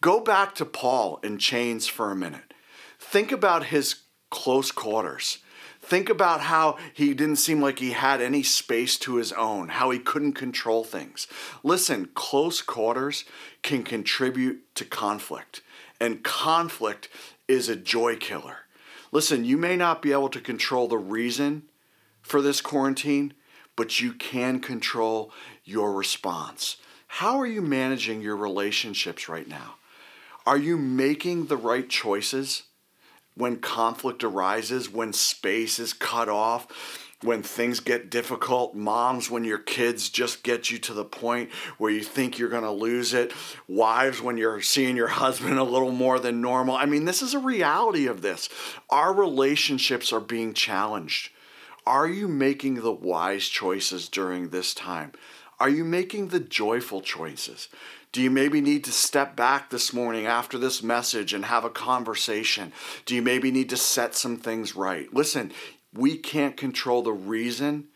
Go 0.00 0.18
back 0.18 0.56
to 0.56 0.64
Paul 0.64 1.20
in 1.22 1.38
chains 1.38 1.86
for 1.86 2.10
a 2.10 2.16
minute. 2.16 2.52
Think 2.98 3.30
about 3.30 3.66
his 3.66 4.02
close 4.32 4.72
quarters. 4.72 5.38
Think 5.84 6.08
about 6.08 6.40
how 6.40 6.78
he 6.94 7.12
didn't 7.12 7.36
seem 7.36 7.60
like 7.60 7.78
he 7.78 7.90
had 7.90 8.22
any 8.22 8.42
space 8.42 8.98
to 9.00 9.16
his 9.16 9.32
own, 9.32 9.68
how 9.68 9.90
he 9.90 9.98
couldn't 9.98 10.32
control 10.32 10.82
things. 10.82 11.26
Listen, 11.62 12.08
close 12.14 12.62
quarters 12.62 13.24
can 13.62 13.82
contribute 13.82 14.74
to 14.76 14.86
conflict, 14.86 15.60
and 16.00 16.24
conflict 16.24 17.10
is 17.46 17.68
a 17.68 17.76
joy 17.76 18.16
killer. 18.16 18.60
Listen, 19.12 19.44
you 19.44 19.58
may 19.58 19.76
not 19.76 20.00
be 20.00 20.12
able 20.12 20.30
to 20.30 20.40
control 20.40 20.88
the 20.88 20.98
reason 20.98 21.64
for 22.22 22.40
this 22.40 22.62
quarantine, 22.62 23.34
but 23.76 24.00
you 24.00 24.12
can 24.12 24.60
control 24.60 25.32
your 25.64 25.92
response. 25.92 26.78
How 27.06 27.38
are 27.38 27.46
you 27.46 27.60
managing 27.60 28.22
your 28.22 28.36
relationships 28.36 29.28
right 29.28 29.46
now? 29.46 29.76
Are 30.46 30.58
you 30.58 30.76
making 30.78 31.46
the 31.46 31.56
right 31.56 31.88
choices? 31.88 32.64
When 33.36 33.56
conflict 33.56 34.22
arises, 34.22 34.90
when 34.90 35.12
space 35.12 35.78
is 35.78 35.92
cut 35.92 36.28
off, 36.28 36.66
when 37.22 37.42
things 37.42 37.80
get 37.80 38.10
difficult, 38.10 38.74
moms, 38.74 39.30
when 39.30 39.44
your 39.44 39.58
kids 39.58 40.10
just 40.10 40.42
get 40.42 40.70
you 40.70 40.78
to 40.78 40.92
the 40.92 41.04
point 41.04 41.50
where 41.78 41.90
you 41.90 42.02
think 42.02 42.38
you're 42.38 42.50
going 42.50 42.62
to 42.62 42.70
lose 42.70 43.14
it, 43.14 43.32
wives, 43.66 44.20
when 44.20 44.36
you're 44.36 44.60
seeing 44.60 44.96
your 44.96 45.08
husband 45.22 45.58
a 45.58 45.64
little 45.64 45.90
more 45.90 46.20
than 46.20 46.40
normal. 46.40 46.76
I 46.76 46.86
mean, 46.86 47.06
this 47.06 47.22
is 47.22 47.34
a 47.34 47.38
reality 47.38 48.06
of 48.06 48.22
this. 48.22 48.48
Our 48.90 49.12
relationships 49.12 50.12
are 50.12 50.20
being 50.20 50.52
challenged. 50.52 51.30
Are 51.86 52.08
you 52.08 52.28
making 52.28 52.76
the 52.76 52.92
wise 52.92 53.48
choices 53.48 54.08
during 54.08 54.50
this 54.50 54.74
time? 54.74 55.12
Are 55.60 55.68
you 55.68 55.84
making 55.84 56.28
the 56.28 56.40
joyful 56.40 57.00
choices? 57.00 57.68
Do 58.14 58.22
you 58.22 58.30
maybe 58.30 58.60
need 58.60 58.84
to 58.84 58.92
step 58.92 59.34
back 59.34 59.70
this 59.70 59.92
morning 59.92 60.24
after 60.24 60.56
this 60.56 60.84
message 60.84 61.34
and 61.34 61.46
have 61.46 61.64
a 61.64 61.68
conversation? 61.68 62.72
Do 63.06 63.14
you 63.16 63.20
maybe 63.20 63.50
need 63.50 63.68
to 63.70 63.76
set 63.76 64.14
some 64.14 64.36
things 64.36 64.76
right? 64.76 65.12
Listen, 65.12 65.50
we 65.92 66.16
can't 66.16 66.56
control 66.56 67.02
the 67.02 67.12
reason 67.12 67.88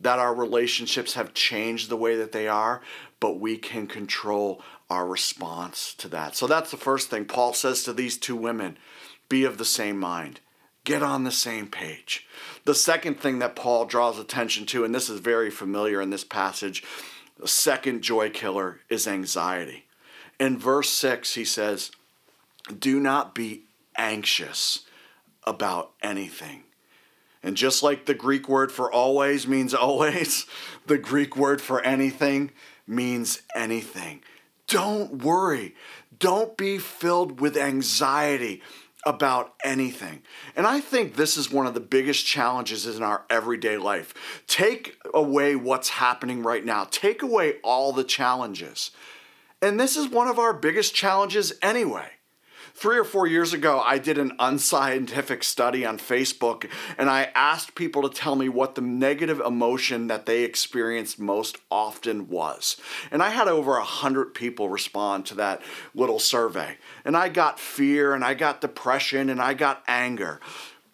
that 0.00 0.18
our 0.18 0.34
relationships 0.34 1.12
have 1.12 1.34
changed 1.34 1.90
the 1.90 1.98
way 1.98 2.16
that 2.16 2.32
they 2.32 2.48
are, 2.48 2.80
but 3.20 3.40
we 3.40 3.58
can 3.58 3.86
control 3.86 4.62
our 4.88 5.06
response 5.06 5.92
to 5.98 6.08
that. 6.08 6.34
So 6.34 6.46
that's 6.46 6.70
the 6.70 6.78
first 6.78 7.10
thing 7.10 7.26
Paul 7.26 7.52
says 7.52 7.82
to 7.82 7.92
these 7.92 8.16
two 8.16 8.36
women 8.36 8.78
be 9.28 9.44
of 9.44 9.58
the 9.58 9.66
same 9.66 9.98
mind. 9.98 10.40
Get 10.84 11.02
on 11.02 11.24
the 11.24 11.30
same 11.30 11.66
page. 11.66 12.26
The 12.64 12.74
second 12.74 13.20
thing 13.20 13.40
that 13.40 13.54
Paul 13.54 13.84
draws 13.84 14.18
attention 14.18 14.64
to, 14.66 14.84
and 14.84 14.94
this 14.94 15.10
is 15.10 15.20
very 15.20 15.50
familiar 15.50 16.00
in 16.00 16.08
this 16.08 16.24
passage, 16.24 16.82
the 17.38 17.48
second 17.48 18.02
joy 18.02 18.30
killer 18.30 18.80
is 18.88 19.06
anxiety. 19.06 19.86
In 20.40 20.58
verse 20.58 20.90
6, 20.90 21.34
he 21.34 21.44
says, 21.44 21.90
Do 22.76 23.00
not 23.00 23.34
be 23.34 23.64
anxious 23.96 24.84
about 25.44 25.92
anything. 26.02 26.64
And 27.42 27.56
just 27.56 27.82
like 27.82 28.06
the 28.06 28.14
Greek 28.14 28.48
word 28.48 28.72
for 28.72 28.92
always 28.92 29.46
means 29.46 29.72
always, 29.72 30.46
the 30.86 30.98
Greek 30.98 31.36
word 31.36 31.60
for 31.60 31.80
anything 31.82 32.50
means 32.86 33.42
anything. 33.54 34.22
Don't 34.66 35.22
worry. 35.22 35.74
Don't 36.18 36.56
be 36.56 36.78
filled 36.78 37.40
with 37.40 37.56
anxiety 37.56 38.62
about 39.06 39.54
anything. 39.64 40.22
And 40.56 40.66
I 40.66 40.80
think 40.80 41.14
this 41.14 41.36
is 41.36 41.50
one 41.50 41.66
of 41.66 41.74
the 41.74 41.80
biggest 41.80 42.26
challenges 42.26 42.86
in 42.86 43.02
our 43.02 43.24
everyday 43.30 43.76
life. 43.76 44.42
Take 44.46 44.96
away 45.14 45.56
what's 45.56 45.88
happening 45.88 46.42
right 46.42 46.64
now, 46.64 46.84
take 46.90 47.22
away 47.22 47.54
all 47.62 47.92
the 47.92 48.04
challenges. 48.04 48.90
And 49.60 49.78
this 49.78 49.96
is 49.96 50.08
one 50.08 50.28
of 50.28 50.38
our 50.38 50.52
biggest 50.52 50.94
challenges 50.94 51.52
anyway. 51.62 52.10
Three 52.78 52.96
or 52.96 53.02
four 53.02 53.26
years 53.26 53.52
ago, 53.52 53.82
I 53.84 53.98
did 53.98 54.18
an 54.18 54.36
unscientific 54.38 55.42
study 55.42 55.84
on 55.84 55.98
Facebook 55.98 56.70
and 56.96 57.10
I 57.10 57.32
asked 57.34 57.74
people 57.74 58.08
to 58.08 58.08
tell 58.08 58.36
me 58.36 58.48
what 58.48 58.76
the 58.76 58.80
negative 58.80 59.40
emotion 59.40 60.06
that 60.06 60.26
they 60.26 60.44
experienced 60.44 61.18
most 61.18 61.58
often 61.72 62.28
was. 62.28 62.76
And 63.10 63.20
I 63.20 63.30
had 63.30 63.48
over 63.48 63.76
a 63.76 63.82
hundred 63.82 64.32
people 64.32 64.68
respond 64.68 65.26
to 65.26 65.34
that 65.34 65.60
little 65.92 66.20
survey. 66.20 66.78
And 67.04 67.16
I 67.16 67.30
got 67.30 67.58
fear 67.58 68.14
and 68.14 68.24
I 68.24 68.34
got 68.34 68.60
depression 68.60 69.28
and 69.28 69.42
I 69.42 69.54
got 69.54 69.82
anger. 69.88 70.38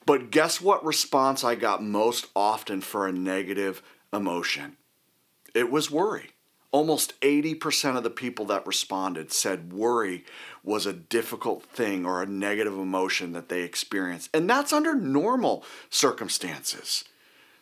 But 0.06 0.30
guess 0.30 0.62
what 0.62 0.86
response 0.86 1.44
I 1.44 1.54
got 1.54 1.82
most 1.82 2.28
often 2.34 2.80
for 2.80 3.06
a 3.06 3.12
negative 3.12 3.82
emotion? 4.10 4.78
It 5.54 5.70
was 5.70 5.90
worry. 5.90 6.33
Almost 6.74 7.20
80% 7.20 7.96
of 7.96 8.02
the 8.02 8.10
people 8.10 8.46
that 8.46 8.66
responded 8.66 9.30
said 9.30 9.72
worry 9.72 10.24
was 10.64 10.86
a 10.86 10.92
difficult 10.92 11.62
thing 11.62 12.04
or 12.04 12.20
a 12.20 12.26
negative 12.26 12.72
emotion 12.72 13.30
that 13.30 13.48
they 13.48 13.62
experienced. 13.62 14.28
And 14.34 14.50
that's 14.50 14.72
under 14.72 14.92
normal 14.92 15.64
circumstances. 15.88 17.04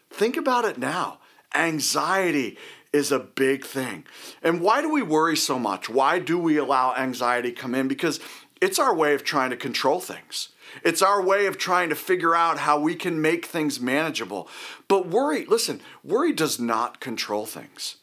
Think 0.09 0.39
about 0.39 0.65
it 0.65 0.79
now. 0.79 1.19
Anxiety 1.55 2.57
is 2.91 3.13
a 3.13 3.19
big 3.19 3.67
thing. 3.67 4.07
And 4.43 4.63
why 4.63 4.81
do 4.81 4.91
we 4.91 5.03
worry 5.03 5.37
so 5.37 5.59
much? 5.59 5.91
Why 5.91 6.19
do 6.19 6.39
we 6.39 6.57
allow 6.57 6.95
anxiety 6.95 7.53
come 7.53 7.75
in? 7.75 7.89
Because 7.89 8.19
it's 8.63 8.79
our 8.79 8.95
way 8.95 9.13
of 9.13 9.25
trying 9.25 9.51
to 9.51 9.59
control 9.59 10.01
things. 10.01 10.49
It's 10.83 11.03
our 11.03 11.23
way 11.23 11.45
of 11.45 11.59
trying 11.59 11.91
to 11.91 11.95
figure 11.95 12.35
out 12.35 12.61
how 12.61 12.81
we 12.81 12.95
can 12.95 13.21
make 13.21 13.45
things 13.45 13.79
manageable. 13.79 14.49
But 14.89 15.09
worry, 15.09 15.45
listen, 15.45 15.83
worry 16.03 16.33
does 16.33 16.59
not 16.59 16.99
control 16.99 17.45
things. 17.45 17.97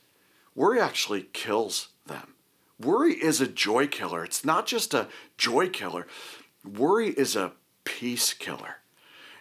Worry 0.60 0.82
actually 0.82 1.22
kills 1.32 1.88
them. 2.06 2.34
Worry 2.82 3.14
is 3.14 3.40
a 3.40 3.48
joy 3.48 3.88
killer. 3.88 4.26
It's 4.26 4.44
not 4.44 4.68
just 4.68 4.94
a 4.94 5.08
joy 5.38 5.70
killer, 5.70 6.06
worry 6.66 7.12
is 7.12 7.38
a 7.38 7.54
peace 7.86 8.34
killer. 8.34 8.76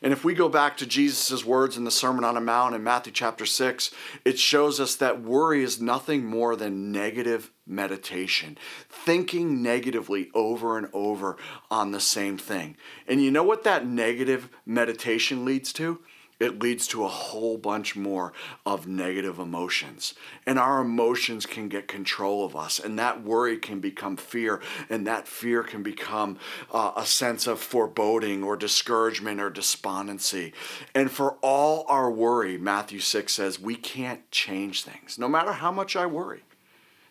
And 0.01 0.13
if 0.13 0.25
we 0.25 0.33
go 0.33 0.49
back 0.49 0.77
to 0.77 0.87
Jesus' 0.87 1.45
words 1.45 1.77
in 1.77 1.83
the 1.83 1.91
Sermon 1.91 2.23
on 2.23 2.37
the 2.37 2.41
Mount 2.41 2.77
in 2.77 2.85
Matthew 2.85 3.13
chapter 3.13 3.47
6, 3.47 3.91
it 4.25 4.39
shows 4.39 4.79
us 4.79 4.95
that 4.95 5.21
worry 5.21 5.65
is 5.65 5.81
nothing 5.81 6.25
more 6.25 6.55
than 6.55 6.93
negative 6.93 7.51
meditation, 7.67 8.57
thinking 8.89 9.61
negatively 9.61 10.31
over 10.35 10.79
and 10.79 10.87
over 10.93 11.37
on 11.69 11.91
the 11.91 11.99
same 11.99 12.39
thing. 12.39 12.77
And 13.09 13.21
you 13.21 13.33
know 13.33 13.43
what 13.43 13.65
that 13.65 13.85
negative 13.85 14.51
meditation 14.65 15.45
leads 15.45 15.73
to? 15.73 15.99
It 16.41 16.61
leads 16.61 16.87
to 16.89 17.05
a 17.05 17.09
whole 17.09 17.59
bunch 17.59 17.97
more 17.97 18.33
of 18.65 18.87
negative 18.87 19.39
emotions. 19.39 20.15
And 20.47 20.59
our 20.59 20.81
emotions 20.81 21.47
can 21.47 21.69
get 21.69 21.89
control 21.89 22.45
of 22.45 22.55
us. 22.55 22.79
And 22.79 22.99
that 22.99 23.23
worry 23.23 23.59
can 23.59 23.81
become 23.81 24.17
fear. 24.17 24.61
And 24.89 25.07
that 25.07 25.27
fear 25.27 25.63
can 25.63 25.83
become 25.83 26.39
uh, 26.73 26.93
a 26.97 27.05
sense 27.05 27.47
of 27.47 27.61
foreboding 27.61 28.45
or 28.45 28.57
discouragement 28.57 29.41
or 29.41 29.51
despondency. 29.51 30.53
And 30.95 31.11
for 31.11 31.33
all 31.43 31.85
our 31.89 32.11
worry, 32.11 32.57
Matthew 32.57 33.01
6 33.01 33.33
says, 33.33 33.59
we 33.59 33.75
can't 33.75 34.31
change 34.31 34.85
things, 34.85 35.19
no 35.19 35.29
matter 35.29 35.53
how 35.53 35.73
much 35.73 35.97
I 35.97 36.07
worry, 36.07 36.43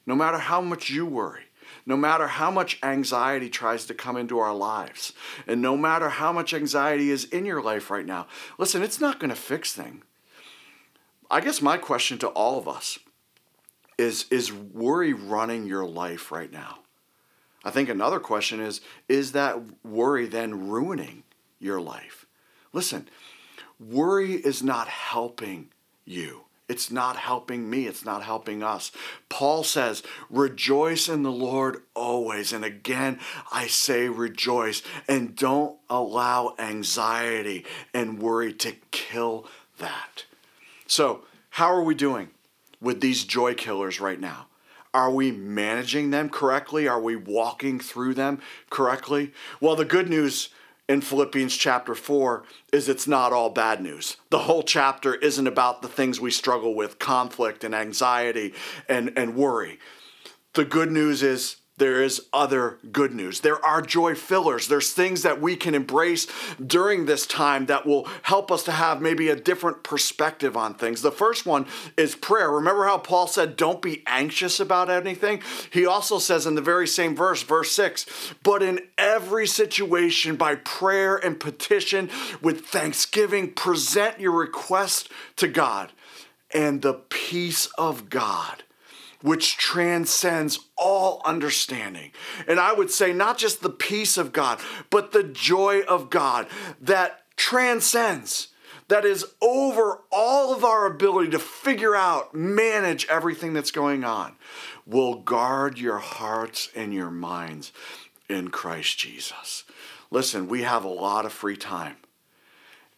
no 0.06 0.16
matter 0.16 0.38
how 0.38 0.62
much 0.62 0.90
you 0.90 1.06
worry 1.06 1.47
no 1.88 1.96
matter 1.96 2.28
how 2.28 2.52
much 2.52 2.78
anxiety 2.84 3.50
tries 3.50 3.86
to 3.86 3.94
come 3.94 4.18
into 4.18 4.38
our 4.38 4.54
lives, 4.54 5.14
and 5.48 5.62
no 5.62 5.78
matter 5.78 6.10
how 6.10 6.34
much 6.34 6.54
anxiety 6.54 7.10
is 7.10 7.24
in 7.24 7.46
your 7.46 7.62
life 7.62 7.90
right 7.90 8.06
now, 8.06 8.28
listen, 8.58 8.84
it's 8.84 9.00
not 9.00 9.20
going 9.20 9.30
to 9.30 9.36
fix 9.36 9.74
things. 9.74 10.04
I 11.32 11.42
guess 11.42 11.62
my 11.62 11.78
question 11.78 12.18
to 12.20 12.28
all 12.28 12.60
of 12.60 12.68
us 12.68 13.00
is 13.98 14.26
is 14.30 14.54
worry 14.54 15.14
running 15.14 15.66
your 15.66 15.86
life 15.86 16.32
right 16.32 16.52
now? 16.52 16.80
I 17.64 17.72
think 17.72 17.90
another 17.90 18.20
question 18.20 18.60
is 18.60 18.82
is 19.10 19.32
that 19.32 19.58
worry 19.84 20.28
then 20.28 20.68
ruining 20.70 21.24
your 21.60 21.82
life? 21.82 22.26
Listen, 22.74 23.08
worry 23.80 24.34
is 24.34 24.62
not 24.62 24.88
helping 24.88 25.70
you. 26.06 26.47
It's 26.70 26.92
not 26.92 27.16
helping 27.16 27.70
me. 27.70 27.88
It's 27.88 28.04
not 28.04 28.24
helping 28.24 28.62
us. 28.62 28.92
Paul 29.30 29.64
says, 29.64 30.04
Rejoice 30.30 31.08
in 31.08 31.24
the 31.24 31.32
Lord 31.32 31.84
always. 31.94 32.52
And 32.52 32.66
again, 32.66 33.20
I 33.52 33.68
say 33.68 34.10
rejoice. 34.10 34.82
And 35.08 35.36
don't 35.36 35.78
allow 35.90 36.56
anxiety 36.60 37.66
and 37.94 38.22
worry 38.22 38.52
to 38.54 38.74
kill 38.92 39.48
that. 39.78 40.26
So, 40.88 41.24
how 41.52 41.74
are 41.74 41.84
we 41.84 41.96
doing 41.96 42.30
with 42.82 43.00
these 43.02 43.24
joy 43.24 43.54
killers 43.54 44.02
right 44.02 44.20
now? 44.20 44.48
Are 44.94 45.12
we 45.12 45.32
managing 45.32 46.10
them 46.10 46.30
correctly? 46.30 46.88
Are 46.88 47.02
we 47.02 47.16
walking 47.16 47.80
through 47.80 48.14
them 48.16 48.42
correctly? 48.70 49.32
Well, 49.62 49.76
the 49.76 49.86
good 49.86 50.10
news 50.10 50.50
in 50.88 51.02
Philippians 51.02 51.56
chapter 51.56 51.94
4 51.94 52.44
is 52.72 52.88
it's 52.88 53.08
not 53.08 53.34
all 53.34 53.50
bad 53.50 53.82
news. 53.82 54.18
The 54.30 54.40
whole 54.40 54.64
chapter 54.64 55.16
isn't 55.16 55.48
about 55.48 55.82
the 55.82 55.88
things 55.88 56.20
we 56.20 56.32
struggle 56.32 56.76
with 56.76 57.00
conflict 57.00 57.64
and 57.64 57.76
anxiety 57.76 58.54
and, 58.88 59.12
and 59.18 59.36
worry. 59.36 59.80
The 60.54 60.66
good 60.66 60.92
news 60.92 61.24
is 61.24 61.58
there 61.78 62.02
is 62.02 62.26
other 62.34 62.80
good 62.92 63.14
news. 63.14 63.42
There 63.42 63.64
are 63.64 63.82
joy 63.82 64.16
fillers. 64.16 64.68
There's 64.68 64.94
things 64.94 65.22
that 65.22 65.40
we 65.40 65.56
can 65.56 65.76
embrace 65.76 66.26
during 66.66 67.06
this 67.06 67.28
time 67.28 67.68
that 67.68 67.86
will 67.86 68.08
help 68.24 68.52
us 68.52 68.64
to 68.64 68.72
have 68.72 69.00
maybe 69.00 69.30
a 69.30 69.36
different 69.36 69.84
perspective 69.84 70.58
on 70.58 70.74
things. 70.74 71.04
The 71.04 71.12
first 71.12 71.46
one 71.46 71.68
is 71.96 72.16
prayer. 72.16 72.50
Remember 72.50 72.86
how 72.86 72.98
Paul 72.98 73.28
said, 73.28 73.56
Don't 73.56 73.82
be 73.82 74.04
anxious 74.08 74.60
about 74.60 74.90
anything? 74.90 75.42
He 75.72 75.86
also 75.86 76.18
says 76.18 76.48
in 76.48 76.56
the 76.56 76.62
very 76.62 76.88
same 76.88 77.16
verse, 77.16 77.44
verse 77.44 77.72
6, 77.72 78.34
but 78.42 78.64
in 78.64 78.80
every 78.98 79.46
situation, 79.46 80.36
by 80.36 80.56
prayer 80.56 81.16
and 81.16 81.40
petition, 81.40 82.10
with 82.42 82.66
thanksgiving, 82.66 83.54
present 83.54 84.20
your 84.20 84.32
request 84.32 85.10
to 85.36 85.48
God, 85.48 85.92
and 86.52 86.82
the 86.82 86.96
peace 87.10 87.68
of 87.78 88.10
God 88.10 88.64
which 89.22 89.58
transcends 89.58 90.60
all 90.78 91.22
understanding. 91.26 92.12
And 92.48 92.60
I 92.60 92.74
would 92.74 92.92
say, 92.92 93.14
not 93.14 93.38
just 93.38 93.62
the 93.62 93.70
peace 93.70 94.18
of 94.18 94.34
God, 94.34 94.60
but 94.90 95.12
the 95.12 95.24
joy 95.24 95.82
of 95.82 96.10
God 96.10 96.48
that 96.82 97.24
transcends, 97.36 98.50
that 98.88 99.06
is 99.06 99.26
over 99.42 100.02
all 100.12 100.54
of 100.54 100.64
our 100.64 100.86
ability 100.86 101.32
to 101.32 101.40
figure 101.40 101.96
out, 101.96 102.34
manage 102.34 103.08
everything 103.08 103.54
that's 103.54 103.72
going 103.72 104.04
on, 104.04 104.36
will 104.86 105.16
guard 105.16 105.80
your 105.80 105.98
hearts 105.98 106.70
and 106.76 106.94
your 106.94 107.12
minds 107.12 107.74
in 108.30 108.50
Christ 108.50 108.98
Jesus. 108.98 109.64
Listen, 110.12 110.48
we 110.48 110.62
have 110.62 110.86
a 110.86 110.90
lot 110.90 111.26
of 111.26 111.34
free 111.34 111.58
time, 111.58 111.98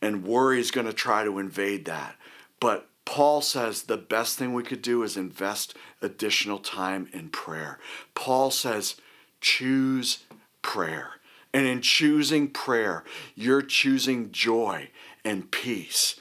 and 0.02 0.26
worry 0.26 0.60
is 0.60 0.72
going 0.72 0.88
to 0.88 0.94
try 0.94 1.24
to 1.24 1.40
invade 1.40 1.86
that. 1.86 2.16
But 2.60 2.89
Paul 3.06 3.42
says 3.42 3.84
the 3.84 3.98
best 3.98 4.38
thing 4.38 4.54
we 4.54 4.64
could 4.64 4.82
do 4.82 5.04
is 5.04 5.18
invest 5.18 5.76
additional 6.02 6.60
time 6.60 7.10
in 7.12 7.30
prayer. 7.30 7.80
Paul 8.14 8.52
says, 8.52 8.96
choose 9.42 10.24
prayer. 10.62 11.12
And 11.54 11.66
in 11.66 11.82
choosing 11.82 12.50
prayer, 12.50 13.04
you're 13.36 13.64
choosing 13.64 14.32
joy 14.32 14.90
and 15.26 15.50
peace. 15.50 16.20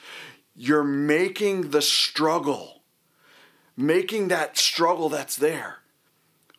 You're 0.56 0.84
making 0.84 1.70
the 1.70 1.82
struggle, 1.82 2.80
making 3.76 4.28
that 4.28 4.56
struggle 4.56 5.08
that's 5.08 5.36
there 5.36 5.78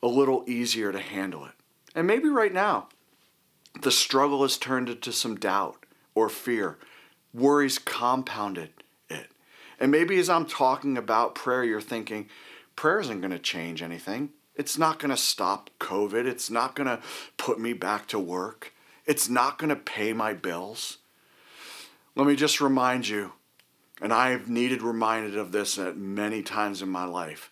a 0.02 0.08
little 0.08 0.44
easier 0.48 0.92
to 0.92 1.00
handle 1.00 1.46
it. 1.46 1.54
And 1.96 2.08
maybe 2.08 2.30
right 2.30 2.54
now, 2.54 2.90
the 3.82 3.92
struggle 3.92 4.44
has 4.44 4.58
turned 4.58 4.90
into 4.90 5.12
some 5.12 5.36
doubt 5.36 5.86
or 6.16 6.30
fear. 6.30 6.78
Worries 7.34 7.80
compounded 7.80 8.72
and 9.80 9.92
maybe 9.92 10.20
as 10.20 10.30
I'm 10.30 10.46
talking 10.46 10.98
about 10.98 11.36
prayer, 11.36 11.64
you're 11.64 11.82
thinking, 11.82 12.30
prayer 12.76 13.00
isn't 13.00 13.22
going 13.22 13.32
to 13.32 13.40
change 13.40 13.82
anything. 13.82 14.32
It's 14.56 14.78
not 14.78 15.00
going 15.00 15.12
to 15.12 15.18
stop 15.18 15.70
COVID. 15.80 16.26
It's 16.26 16.50
not 16.50 16.76
going 16.76 16.88
to 16.88 17.02
put 17.38 17.60
me 17.60 17.74
back 17.74 18.08
to 18.08 18.20
work. 18.20 18.74
It's 19.06 19.30
not 19.30 19.58
going 19.58 19.70
to 19.70 19.76
pay 19.76 20.12
my 20.14 20.34
bills. 20.34 20.98
Let 22.16 22.28
me 22.28 22.36
just 22.36 22.60
remind 22.60 23.08
you, 23.08 23.32
and 24.02 24.12
I've 24.12 24.50
needed 24.50 24.82
reminded 24.82 25.38
of 25.38 25.52
this 25.52 25.78
many 25.78 26.44
times 26.44 26.82
in 26.82 26.90
my 26.90 27.06
life 27.06 27.52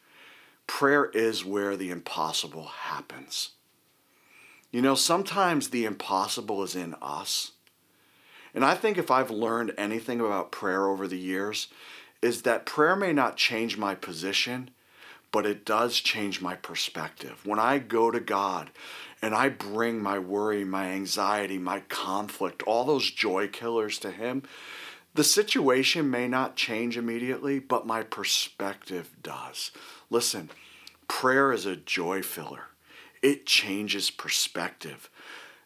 prayer 0.67 1.05
is 1.05 1.45
where 1.45 1.77
the 1.77 1.89
impossible 1.89 2.65
happens. 2.65 3.51
You 4.69 4.81
know, 4.81 4.95
sometimes 4.95 5.69
the 5.69 5.85
impossible 5.85 6.61
is 6.61 6.75
in 6.75 6.93
us. 7.01 7.53
And 8.53 8.65
I 8.65 8.75
think 8.75 8.97
if 8.97 9.09
I've 9.09 9.31
learned 9.31 9.73
anything 9.77 10.19
about 10.19 10.51
prayer 10.51 10.87
over 10.87 11.07
the 11.07 11.17
years, 11.17 11.69
is 12.21 12.41
that 12.43 12.65
prayer 12.65 12.95
may 12.95 13.13
not 13.13 13.37
change 13.37 13.77
my 13.77 13.95
position, 13.95 14.69
but 15.31 15.45
it 15.45 15.65
does 15.65 15.99
change 15.99 16.41
my 16.41 16.55
perspective. 16.55 17.45
When 17.45 17.59
I 17.59 17.79
go 17.79 18.11
to 18.11 18.19
God 18.19 18.71
and 19.21 19.35
I 19.35 19.49
bring 19.49 20.01
my 20.01 20.19
worry, 20.19 20.63
my 20.63 20.87
anxiety, 20.87 21.57
my 21.57 21.81
conflict, 21.81 22.63
all 22.63 22.85
those 22.85 23.11
joy 23.11 23.47
killers 23.47 23.99
to 23.99 24.11
Him, 24.11 24.43
the 25.13 25.23
situation 25.23 26.09
may 26.09 26.27
not 26.27 26.55
change 26.55 26.97
immediately, 26.97 27.59
but 27.59 27.87
my 27.87 28.03
perspective 28.03 29.09
does. 29.21 29.71
Listen, 30.09 30.49
prayer 31.07 31.51
is 31.51 31.65
a 31.65 31.75
joy 31.75 32.21
filler, 32.21 32.67
it 33.21 33.45
changes 33.45 34.11
perspective. 34.11 35.09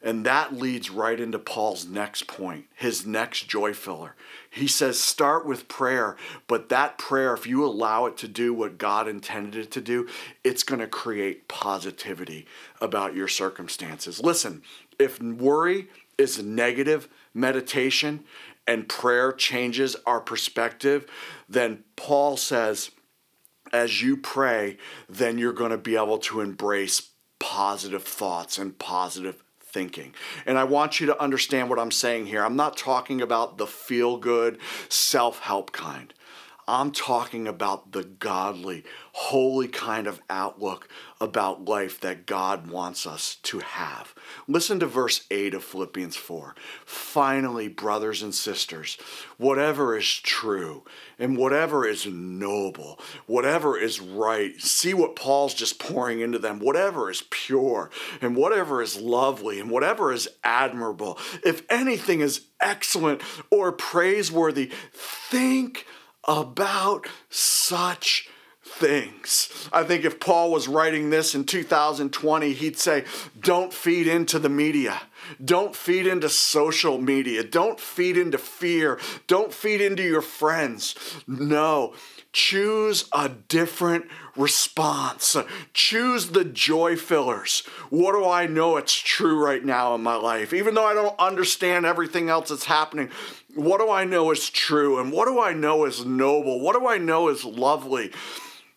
And 0.04 0.26
that 0.26 0.54
leads 0.54 0.90
right 0.90 1.20
into 1.20 1.38
Paul's 1.38 1.86
next 1.86 2.26
point, 2.26 2.66
his 2.76 3.06
next 3.06 3.48
joy 3.48 3.74
filler. 3.74 4.16
He 4.50 4.68
says, 4.68 5.00
start 5.00 5.46
with 5.46 5.68
prayer, 5.68 6.16
but 6.48 6.70
that 6.70 6.98
prayer, 6.98 7.34
if 7.34 7.46
you 7.46 7.64
allow 7.64 8.08
it 8.08 8.18
to 8.18 8.28
do 8.28 8.54
what 8.54 8.80
God 8.80 9.08
intended 9.08 9.66
it 9.66 9.72
to 9.72 9.82
do, 9.82 10.08
it's 10.44 10.64
going 10.64 10.80
to 10.80 10.88
create 10.88 11.48
positivity 11.48 12.48
about 12.82 13.16
your 13.16 13.28
circumstances. 13.28 14.20
Listen, 14.22 14.64
if 14.98 15.22
worry 15.22 15.88
is 16.18 16.42
negative 16.42 17.08
meditation 17.34 18.24
and 18.68 18.90
prayer 18.90 19.32
changes 19.32 19.96
our 20.06 20.20
perspective, 20.20 21.06
then 21.48 21.84
Paul 21.96 22.38
says, 22.38 22.90
as 23.72 24.02
you 24.02 24.18
pray, 24.18 24.78
then 25.08 25.38
you're 25.38 25.54
going 25.54 25.72
to 25.72 25.78
be 25.78 25.96
able 25.96 26.18
to 26.18 26.42
embrace 26.42 27.10
positive 27.40 28.04
thoughts 28.04 28.58
and 28.58 28.78
positive 28.78 29.44
thinking. 29.72 30.14
And 30.46 30.58
I 30.58 30.64
want 30.64 31.00
you 31.00 31.08
to 31.08 31.22
understand 31.22 31.70
what 31.70 31.80
I'm 31.80 31.92
saying 31.92 32.28
here. 32.28 32.44
I'm 32.44 32.56
not 32.56 32.78
talking 32.78 33.22
about 33.22 33.58
the 33.58 33.68
feel 33.68 34.18
good, 34.18 34.60
self 34.90 35.40
help 35.40 35.72
kind. 35.72 36.14
I'm 36.72 36.92
talking 36.92 37.50
about 37.50 37.92
the 37.92 38.06
godly, 38.06 38.86
holy 39.12 39.68
kind 39.68 40.08
of 40.08 40.22
outlook 40.30 40.88
about 41.20 41.66
life 41.66 42.00
that 42.00 42.26
God 42.26 42.72
wants 42.72 43.06
us 43.06 43.36
to 43.44 43.60
have. 43.60 44.16
Listen 44.48 44.80
to 44.80 44.86
verse 44.86 45.26
8 45.30 45.54
of 45.54 45.66
Philippians 45.66 46.16
4. 46.16 46.56
Finally, 46.86 47.68
brothers 47.68 48.24
and 48.24 48.34
sisters, 48.34 48.98
whatever 49.36 49.98
is 49.98 50.10
true 50.20 50.86
and 51.20 51.36
whatever 51.36 51.86
is 51.86 52.06
noble, 52.06 53.02
whatever 53.26 53.78
is 53.78 54.00
right, 54.00 54.58
see 54.62 54.94
what 54.94 55.18
Paul's 55.18 55.54
just 55.54 55.78
pouring 55.78 56.22
into 56.22 56.40
them, 56.40 56.60
whatever 56.60 57.12
is 57.12 57.26
pure 57.32 57.90
and 58.22 58.34
whatever 58.34 58.82
is 58.82 58.96
lovely 58.96 59.60
and 59.60 59.70
whatever 59.70 60.14
is 60.14 60.30
admirable, 60.42 61.20
if 61.44 61.64
anything 61.70 62.22
is 62.22 62.46
excellent 62.62 63.22
or 63.50 63.74
praiseworthy, 63.74 64.72
think 64.94 65.86
about 66.28 67.08
such 67.30 68.30
things. 68.64 69.70
I 69.74 69.84
think 69.84 70.06
if 70.06 70.20
Paul 70.20 70.52
was 70.52 70.68
writing 70.68 71.10
this 71.10 71.36
in 71.36 71.46
2020, 71.46 72.54
he'd 72.54 72.78
say, 72.78 73.04
Don't 73.40 73.74
feed 73.74 74.08
into 74.08 74.40
the 74.40 74.50
media. 74.50 75.02
Don't 75.44 75.76
feed 75.76 76.08
into 76.08 76.30
social 76.30 76.98
media. 76.98 77.44
Don't 77.44 77.80
feed 77.80 78.18
into 78.18 78.38
fear. 78.38 79.00
Don't 79.28 79.54
feed 79.54 79.82
into 79.82 80.04
your 80.04 80.22
friends. 80.22 80.96
No. 81.28 81.94
Choose 82.34 83.10
a 83.12 83.28
different 83.28 84.06
response. 84.38 85.36
Choose 85.74 86.28
the 86.28 86.46
joy 86.46 86.96
fillers. 86.96 87.64
What 87.90 88.14
do 88.14 88.26
I 88.26 88.48
know 88.48 88.78
it's 88.78 88.96
true 88.96 89.44
right 89.44 89.64
now 89.64 89.96
in 89.96 90.02
my 90.02 90.16
life? 90.16 90.54
Even 90.54 90.74
though 90.74 90.86
I 90.86 90.94
don't 90.94 91.20
understand 91.20 91.86
everything 91.86 92.30
else 92.30 92.48
that's 92.50 92.66
happening, 92.66 93.10
what 93.56 93.80
do 93.80 93.90
I 93.90 94.06
know 94.06 94.32
is 94.32 94.50
true? 94.50 95.00
And 95.00 95.12
what 95.12 95.26
do 95.26 95.40
I 95.40 95.54
know 95.54 95.86
is 95.86 96.06
noble? 96.06 96.60
What 96.60 96.80
do 96.80 96.88
I 96.88 96.98
know 96.98 97.30
is 97.30 97.46
lovely? 97.46 98.12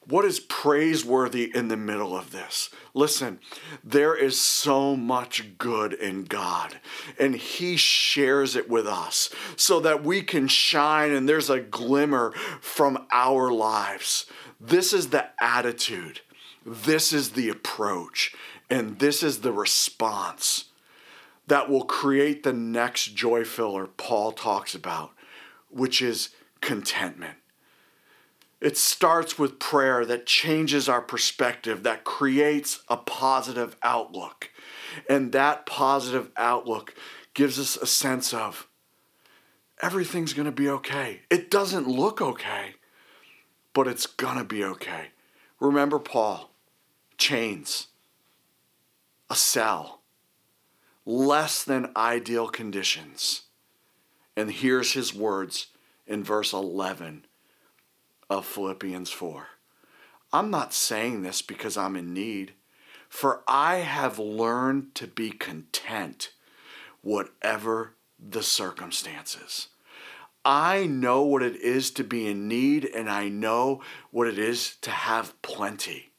What 0.07 0.27
is 0.27 0.39
praiseworthy 0.39 1.51
in 1.55 1.69
the 1.69 1.79
middle 1.79 2.15
of 2.17 2.31
this? 2.31 2.69
Listen, 2.93 3.39
there 3.83 4.15
is 4.15 4.39
so 4.39 4.95
much 4.95 5.57
good 5.57 5.95
in 5.95 6.25
God, 6.25 6.79
and 7.19 7.35
He 7.35 7.77
shares 7.77 8.55
it 8.55 8.69
with 8.69 8.87
us 8.87 9.31
so 9.57 9.81
that 9.81 10.05
we 10.05 10.21
can 10.21 10.47
shine 10.47 11.11
and 11.11 11.27
there's 11.27 11.49
a 11.49 11.61
glimmer 11.61 12.33
from 12.61 13.07
our 13.11 13.51
lives. 13.51 14.27
This 14.61 14.93
is 14.93 15.09
the 15.09 15.31
attitude, 15.43 16.21
this 16.67 17.13
is 17.13 17.31
the 17.31 17.49
approach, 17.49 18.35
and 18.69 18.99
this 18.99 19.23
is 19.23 19.39
the 19.41 19.53
response 19.53 20.67
that 21.47 21.69
will 21.69 21.85
create 21.85 22.43
the 22.43 22.53
next 22.53 23.15
joy 23.15 23.45
filler 23.45 23.87
Paul 23.87 24.33
talks 24.33 24.75
about, 24.75 25.13
which 25.71 26.01
is 26.01 26.31
contentment. 26.61 27.37
It 28.61 28.79
starts 28.79 29.39
with 29.39 29.59
prayer 29.59 30.07
that 30.07 30.25
changes 30.25 30.89
our 30.89 31.03
perspective, 31.03 31.83
that 31.83 32.05
creates 32.05 32.83
a 32.89 32.97
positive 32.97 33.77
outlook. 33.83 34.51
And 35.09 35.33
that 35.33 35.67
positive 35.67 36.31
outlook 36.37 36.95
gives 37.35 37.59
us 37.59 37.77
a 37.77 37.87
sense 37.87 38.33
of 38.33 38.67
everything's 39.83 40.33
going 40.33 40.47
to 40.47 40.53
be 40.53 40.69
okay. 40.71 41.21
It 41.29 41.51
doesn't 41.51 41.87
look 41.87 42.23
okay, 42.23 42.77
but 43.75 43.87
it's 43.87 44.07
going 44.07 44.39
to 44.39 44.45
be 44.45 44.65
okay. 44.65 45.09
Remember 45.61 45.99
Paul, 45.99 46.51
chains, 47.19 47.89
a 49.29 49.35
cell, 49.35 50.01
less 51.07 51.63
than 51.65 51.91
ideal 51.97 52.49
conditions. 52.49 53.43
And 54.37 54.51
here's 54.51 54.93
his 54.93 55.15
words 55.15 55.69
in 56.07 56.25
verse 56.25 56.53
11 56.53 57.27
of 58.29 58.47
Philippians 58.47 59.11
4. 59.11 59.47
I'm 60.33 60.51
not 60.51 60.75
saying 60.75 61.23
this 61.23 61.43
because 61.43 61.77
I'm 61.77 61.97
in 61.97 62.13
need, 62.13 62.55
for 63.09 63.43
I 63.47 63.77
have 63.77 64.19
learned 64.19 64.95
to 64.97 65.07
be 65.07 65.31
content, 65.31 66.33
whatever 67.03 67.93
the 68.19 68.43
circumstances. 68.43 69.69
I 70.45 70.87
know 70.87 71.23
what 71.23 71.43
it 71.43 71.57
is 71.57 71.91
to 71.93 72.05
be 72.05 72.27
in 72.27 72.49
need, 72.49 72.85
and 72.85 73.09
I 73.09 73.29
know 73.29 73.83
what 74.11 74.27
it 74.27 74.39
is 74.39 74.77
to 74.83 74.91
have 74.91 75.41
plenty. 75.43 76.11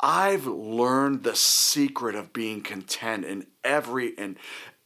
I've 0.00 0.46
learned 0.46 1.24
the 1.24 1.34
secret 1.34 2.14
of 2.14 2.32
being 2.32 2.62
content 2.62 3.24
in 3.24 3.46
every 3.64 4.16
and 4.16 4.36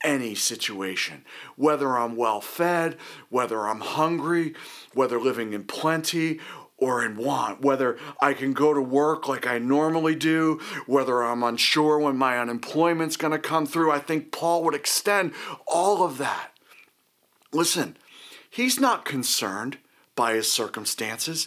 any 0.03 0.35
situation, 0.35 1.25
whether 1.57 1.97
I'm 1.97 2.17
well 2.17 2.41
fed, 2.41 2.97
whether 3.29 3.69
I'm 3.69 3.81
hungry, 3.81 4.55
whether 4.95 5.21
living 5.21 5.53
in 5.53 5.65
plenty 5.65 6.41
or 6.77 7.05
in 7.05 7.17
want, 7.17 7.61
whether 7.61 7.97
I 8.21 8.35
can 8.35 8.53
go 8.53 8.75
to 8.75 8.83
work 8.83 9.29
like 9.29 9.47
I 9.47 9.59
normally 9.59 10.17
do, 10.17 10.61
whether 10.87 11.23
I'm 11.23 11.45
unsure 11.45 11.99
when 11.99 12.17
my 12.17 12.39
unemployment's 12.39 13.17
to 13.33 13.39
come 13.39 13.67
through. 13.67 13.93
I 13.93 14.01
think 14.01 14.33
Paul 14.33 14.65
would 14.65 14.75
extend 14.75 15.33
all 15.69 16.03
of 16.03 16.19
that. 16.19 16.51
Listen, 17.53 17.97
he's 18.51 18.81
not 18.81 19.05
concerned 19.05 19.79
by 20.17 20.35
his 20.35 20.53
circumstances, 20.53 21.47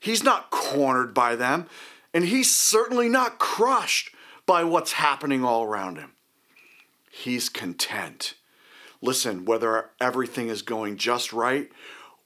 he's 0.00 0.24
not 0.24 0.50
cornered 0.50 1.14
by 1.14 1.36
them, 1.36 1.66
and 2.14 2.24
he's 2.24 2.54
certainly 2.54 3.08
not 3.08 3.38
crushed 3.38 4.14
by 4.46 4.64
what's 4.64 4.92
happening 4.92 5.44
all 5.44 5.64
around 5.64 5.98
him 5.98 6.14
he's 7.14 7.48
content. 7.48 8.34
Listen, 9.00 9.44
whether 9.44 9.90
everything 10.00 10.48
is 10.48 10.62
going 10.62 10.96
just 10.96 11.32
right 11.32 11.70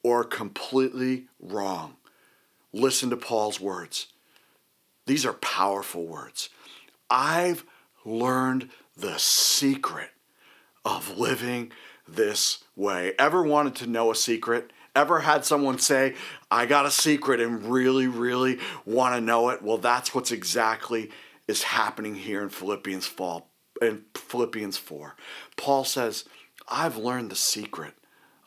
or 0.03 0.25
completely 0.25 1.27
wrong, 1.41 1.97
listen 2.73 3.11
to 3.11 3.17
Paul's 3.17 3.61
words. 3.61 4.07
These 5.07 5.27
are 5.27 5.35
powerful 5.35 6.07
words. 6.07 6.49
I've 7.11 7.65
learned 8.05 8.71
the 8.97 9.19
secret 9.19 10.11
of 10.85 11.19
living 11.19 11.73
this 12.07 12.65
way. 12.75 13.13
Ever 13.19 13.43
wanted 13.43 13.75
to 13.77 13.87
know 13.87 14.11
a 14.11 14.15
secret? 14.15 14.73
Ever 14.95 15.21
had 15.21 15.45
someone 15.45 15.79
say, 15.79 16.15
I 16.51 16.67
got 16.67 16.87
a 16.87 16.91
secret 16.91 17.41
and 17.41 17.65
really, 17.65 18.07
really 18.07 18.59
want 18.85 19.15
to 19.15 19.21
know 19.21 19.51
it? 19.51 19.63
Well, 19.63 19.79
that's 19.79 20.15
what's 20.15 20.33
exactly 20.33 21.11
is 21.47 21.63
happening 21.63 22.15
here 22.15 22.43
in 22.43 22.51
Philippians 22.51 23.07
fall 23.07 23.51
in 23.81 24.05
Philippians 24.15 24.77
4. 24.77 25.15
Paul 25.57 25.85
says, 25.85 26.25
I've 26.69 26.97
learned 26.97 27.31
the 27.31 27.37
secret 27.37 27.95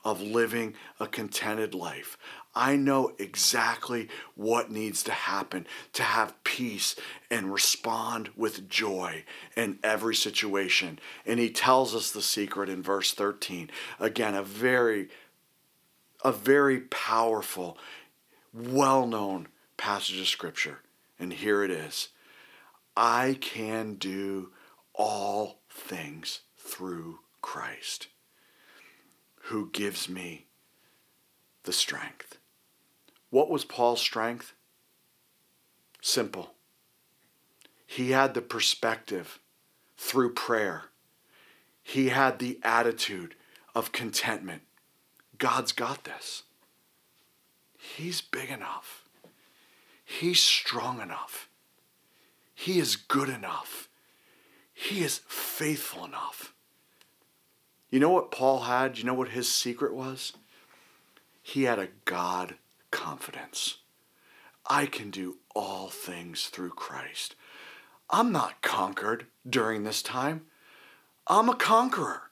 of 0.03 0.21
living 0.21 0.73
a 0.99 1.07
contented 1.07 1.73
life. 1.73 2.17
I 2.53 2.75
know 2.75 3.13
exactly 3.17 4.09
what 4.35 4.71
needs 4.71 5.03
to 5.03 5.11
happen 5.11 5.67
to 5.93 6.03
have 6.03 6.43
peace 6.43 6.95
and 7.29 7.53
respond 7.53 8.29
with 8.35 8.67
joy 8.67 9.23
in 9.55 9.79
every 9.83 10.15
situation. 10.15 10.99
And 11.25 11.39
he 11.39 11.49
tells 11.49 11.95
us 11.95 12.11
the 12.11 12.21
secret 12.21 12.67
in 12.67 12.83
verse 12.83 13.13
13. 13.13 13.69
Again, 13.99 14.35
a 14.35 14.43
very 14.43 15.09
a 16.23 16.31
very 16.31 16.79
powerful, 16.79 17.77
well-known 18.53 19.47
passage 19.77 20.19
of 20.19 20.27
scripture. 20.27 20.79
And 21.19 21.33
here 21.33 21.63
it 21.63 21.71
is. 21.71 22.09
I 22.95 23.37
can 23.39 23.95
do 23.95 24.51
all 24.93 25.59
things 25.69 26.41
through 26.57 27.19
Christ, 27.41 28.07
who 29.43 29.69
gives 29.71 30.09
me 30.09 30.45
the 31.63 31.73
strength. 31.73 32.37
What 33.29 33.49
was 33.49 33.65
Paul's 33.65 34.01
strength? 34.01 34.53
Simple. 36.01 36.53
He 37.85 38.11
had 38.11 38.33
the 38.33 38.41
perspective 38.41 39.39
through 39.97 40.33
prayer. 40.33 40.85
He 41.83 42.09
had 42.09 42.39
the 42.39 42.59
attitude 42.63 43.35
of 43.73 43.91
contentment. 43.91 44.63
God's 45.41 45.71
got 45.71 46.03
this. 46.03 46.43
He's 47.75 48.21
big 48.21 48.51
enough. 48.51 49.05
He's 50.05 50.39
strong 50.39 51.01
enough. 51.01 51.49
He 52.53 52.77
is 52.77 52.95
good 52.95 53.27
enough. 53.27 53.89
He 54.71 55.03
is 55.03 55.21
faithful 55.27 56.05
enough. 56.05 56.53
You 57.89 57.99
know 57.99 58.11
what 58.11 58.29
Paul 58.29 58.61
had? 58.61 58.99
You 58.99 59.03
know 59.03 59.15
what 59.15 59.29
his 59.29 59.51
secret 59.51 59.95
was? 59.95 60.33
He 61.41 61.63
had 61.63 61.79
a 61.79 61.89
God 62.05 62.53
confidence. 62.91 63.77
I 64.69 64.85
can 64.85 65.09
do 65.09 65.37
all 65.55 65.89
things 65.89 66.49
through 66.49 66.69
Christ. 66.69 67.33
I'm 68.11 68.31
not 68.31 68.61
conquered 68.61 69.25
during 69.49 69.85
this 69.85 70.03
time. 70.03 70.43
I'm 71.25 71.49
a 71.49 71.55
conqueror. 71.55 72.29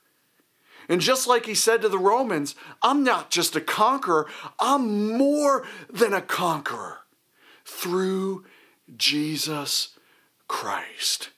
And 0.90 1.00
just 1.00 1.28
like 1.28 1.46
he 1.46 1.54
said 1.54 1.84
to 1.84 1.90
the 1.90 2.00
Romans, 2.00 2.56
I'm 2.82 3.04
not 3.04 3.30
just 3.30 3.56
a 3.56 3.62
conqueror, 3.62 4.28
I'm 4.60 5.16
more 5.16 5.66
than 5.88 6.14
a 6.14 6.22
conqueror 6.22 6.98
through 7.64 8.46
Jesus 8.98 9.90
Christ. 10.48 11.30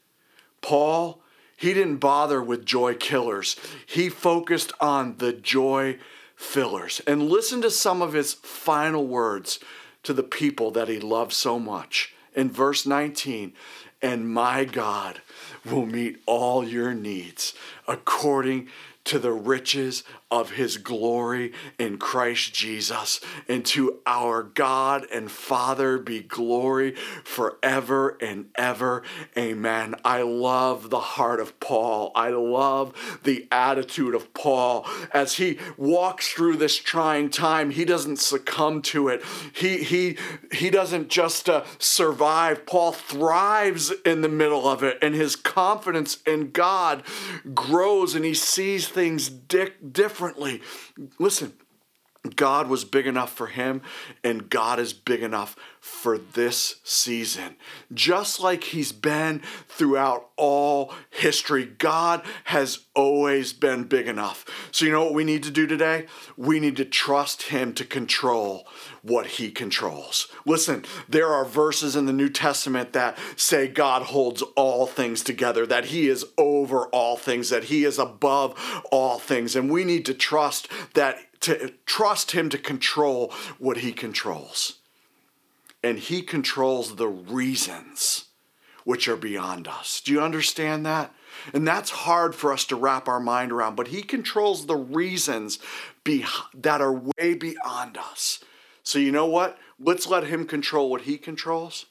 Paul, 0.62 1.22
he 1.58 1.74
didn't 1.74 1.98
bother 1.98 2.42
with 2.42 2.66
joy 2.66 2.96
killers, 2.96 3.58
he 3.86 4.08
focused 4.08 4.72
on 4.80 5.18
the 5.18 5.34
joy 5.34 6.00
fillers. 6.36 7.02
And 7.06 7.30
listen 7.30 7.62
to 7.62 7.70
some 7.70 8.02
of 8.02 8.14
his 8.14 8.34
final 8.34 9.06
words 9.06 9.60
to 10.04 10.14
the 10.14 10.24
people 10.24 10.72
that 10.72 10.88
he 10.88 11.00
loved 11.00 11.34
so 11.34 11.60
much. 11.60 12.16
In 12.34 12.50
verse 12.50 12.86
19, 12.86 13.54
and 14.02 14.34
my 14.34 14.66
God 14.66 15.22
will 15.70 15.86
meet 15.86 16.22
all 16.26 16.68
your 16.68 16.94
needs 16.94 17.54
according 17.88 18.70
to 19.06 19.20
the 19.20 19.32
riches 19.32 20.04
of 20.32 20.52
his 20.52 20.78
glory 20.78 21.52
in 21.78 21.98
Christ 21.98 22.54
Jesus. 22.54 23.20
And 23.48 23.66
to 23.68 24.00
our 24.08 24.42
God 24.42 25.06
and 25.12 25.30
Father 25.30 25.98
be 25.98 26.22
glory 26.22 26.96
forever 27.24 28.18
and 28.22 28.46
ever. 28.56 29.04
Amen. 29.38 29.96
I 30.06 30.22
love 30.22 30.90
the 30.90 31.00
heart 31.00 31.42
of 31.42 31.60
Paul. 31.60 32.14
I 32.16 32.30
love 32.30 33.20
the 33.24 33.48
attitude 33.52 34.16
of 34.16 34.34
Paul. 34.34 34.88
As 35.14 35.36
he 35.36 35.60
walks 35.78 36.30
through 36.30 36.56
this 36.56 36.78
trying 36.78 37.30
time, 37.30 37.72
he 37.72 37.84
doesn't 37.84 38.18
succumb 38.18 38.82
to 38.84 39.10
it. 39.10 39.22
He, 39.54 39.84
he, 39.84 40.18
he 40.52 40.70
doesn't 40.70 41.10
just 41.10 41.50
uh, 41.50 41.66
survive. 41.78 42.66
Paul 42.66 42.94
thrives 42.94 43.92
in 44.06 44.22
the 44.22 44.30
middle 44.30 44.68
of 44.68 44.84
it, 44.84 44.98
and 45.02 45.14
his 45.14 45.36
confidence 45.36 46.20
in 46.26 46.52
God 46.52 47.04
grows, 47.54 48.16
and 48.16 48.24
he 48.24 48.34
sees 48.34 48.88
things 48.88 49.30
di- 49.30 49.72
differently. 50.22 50.62
Listen, 51.18 51.54
God 52.36 52.68
was 52.68 52.86
big 52.86 53.08
enough 53.08 53.34
for 53.34 53.48
him, 53.48 53.82
and 54.24 54.48
God 54.50 54.80
is 54.80 54.94
big 54.94 55.24
enough 55.24 55.56
for 55.80 56.20
this 56.20 56.76
season. 56.84 57.56
Just 57.92 58.40
like 58.40 58.66
He's 58.66 58.92
been 58.92 59.42
throughout 59.68 60.30
all 60.38 60.94
history, 61.10 61.66
God 61.66 62.22
has 62.46 62.86
always 62.94 63.54
been 63.54 63.86
big 63.86 64.08
enough. 64.08 64.46
So, 64.72 64.86
you 64.86 64.92
know 64.92 65.04
what 65.04 65.16
we 65.16 65.24
need 65.24 65.42
to 65.44 65.52
do 65.52 65.66
today? 65.66 66.06
We 66.38 66.60
need 66.60 66.78
to 66.78 66.86
trust 66.86 67.44
Him 67.44 67.74
to 67.74 67.86
control 67.86 68.68
what 69.02 69.26
He 69.26 69.50
controls. 69.50 70.28
Listen, 70.46 70.86
there 71.10 71.30
are 71.30 71.44
verses 71.44 71.96
in 71.96 72.06
the 72.06 72.14
New 72.14 72.30
Testament 72.30 72.94
that 72.94 73.18
say 73.36 73.68
God 73.68 74.04
holds 74.04 74.44
all 74.56 74.86
things 74.86 75.24
together, 75.24 75.66
that 75.66 75.86
He 75.86 76.08
is 76.08 76.24
over 76.38 76.86
all 76.90 77.18
things, 77.18 77.50
that 77.50 77.66
He 77.66 77.84
is 77.84 77.98
above 77.98 78.54
all 78.92 79.18
things. 79.18 79.56
And 79.56 79.72
we 79.72 79.84
need 79.84 80.06
to 80.06 80.14
trust 80.14 80.68
that 80.94 81.18
to 81.42 81.74
trust 81.86 82.32
him 82.32 82.50
to 82.50 82.58
control 82.58 83.34
what 83.60 83.78
he 83.78 83.92
controls. 83.92 84.80
And 85.84 85.98
he 85.98 86.22
controls 86.22 86.96
the 86.96 87.08
reasons 87.08 88.26
which 88.84 89.08
are 89.08 89.18
beyond 89.18 89.68
us. 89.68 90.02
Do 90.02 90.12
you 90.12 90.22
understand 90.22 90.86
that? 90.86 91.14
And 91.54 91.68
that's 91.68 91.90
hard 91.90 92.36
for 92.36 92.54
us 92.54 92.66
to 92.66 92.76
wrap 92.76 93.08
our 93.08 93.20
mind 93.20 93.52
around, 93.52 93.76
but 93.76 93.88
he 93.88 94.02
controls 94.04 94.66
the 94.66 94.76
reasons 94.76 95.60
be- 96.04 96.26
that 96.54 96.82
are 96.82 96.94
way 96.94 97.34
beyond 97.34 97.98
us. 97.98 98.44
So, 98.84 99.00
you 99.00 99.12
know 99.12 99.26
what? 99.26 99.58
Let's 99.80 100.08
let 100.08 100.26
him 100.26 100.46
control 100.46 100.90
what 100.90 101.02
he 101.02 101.18
controls, 101.18 101.86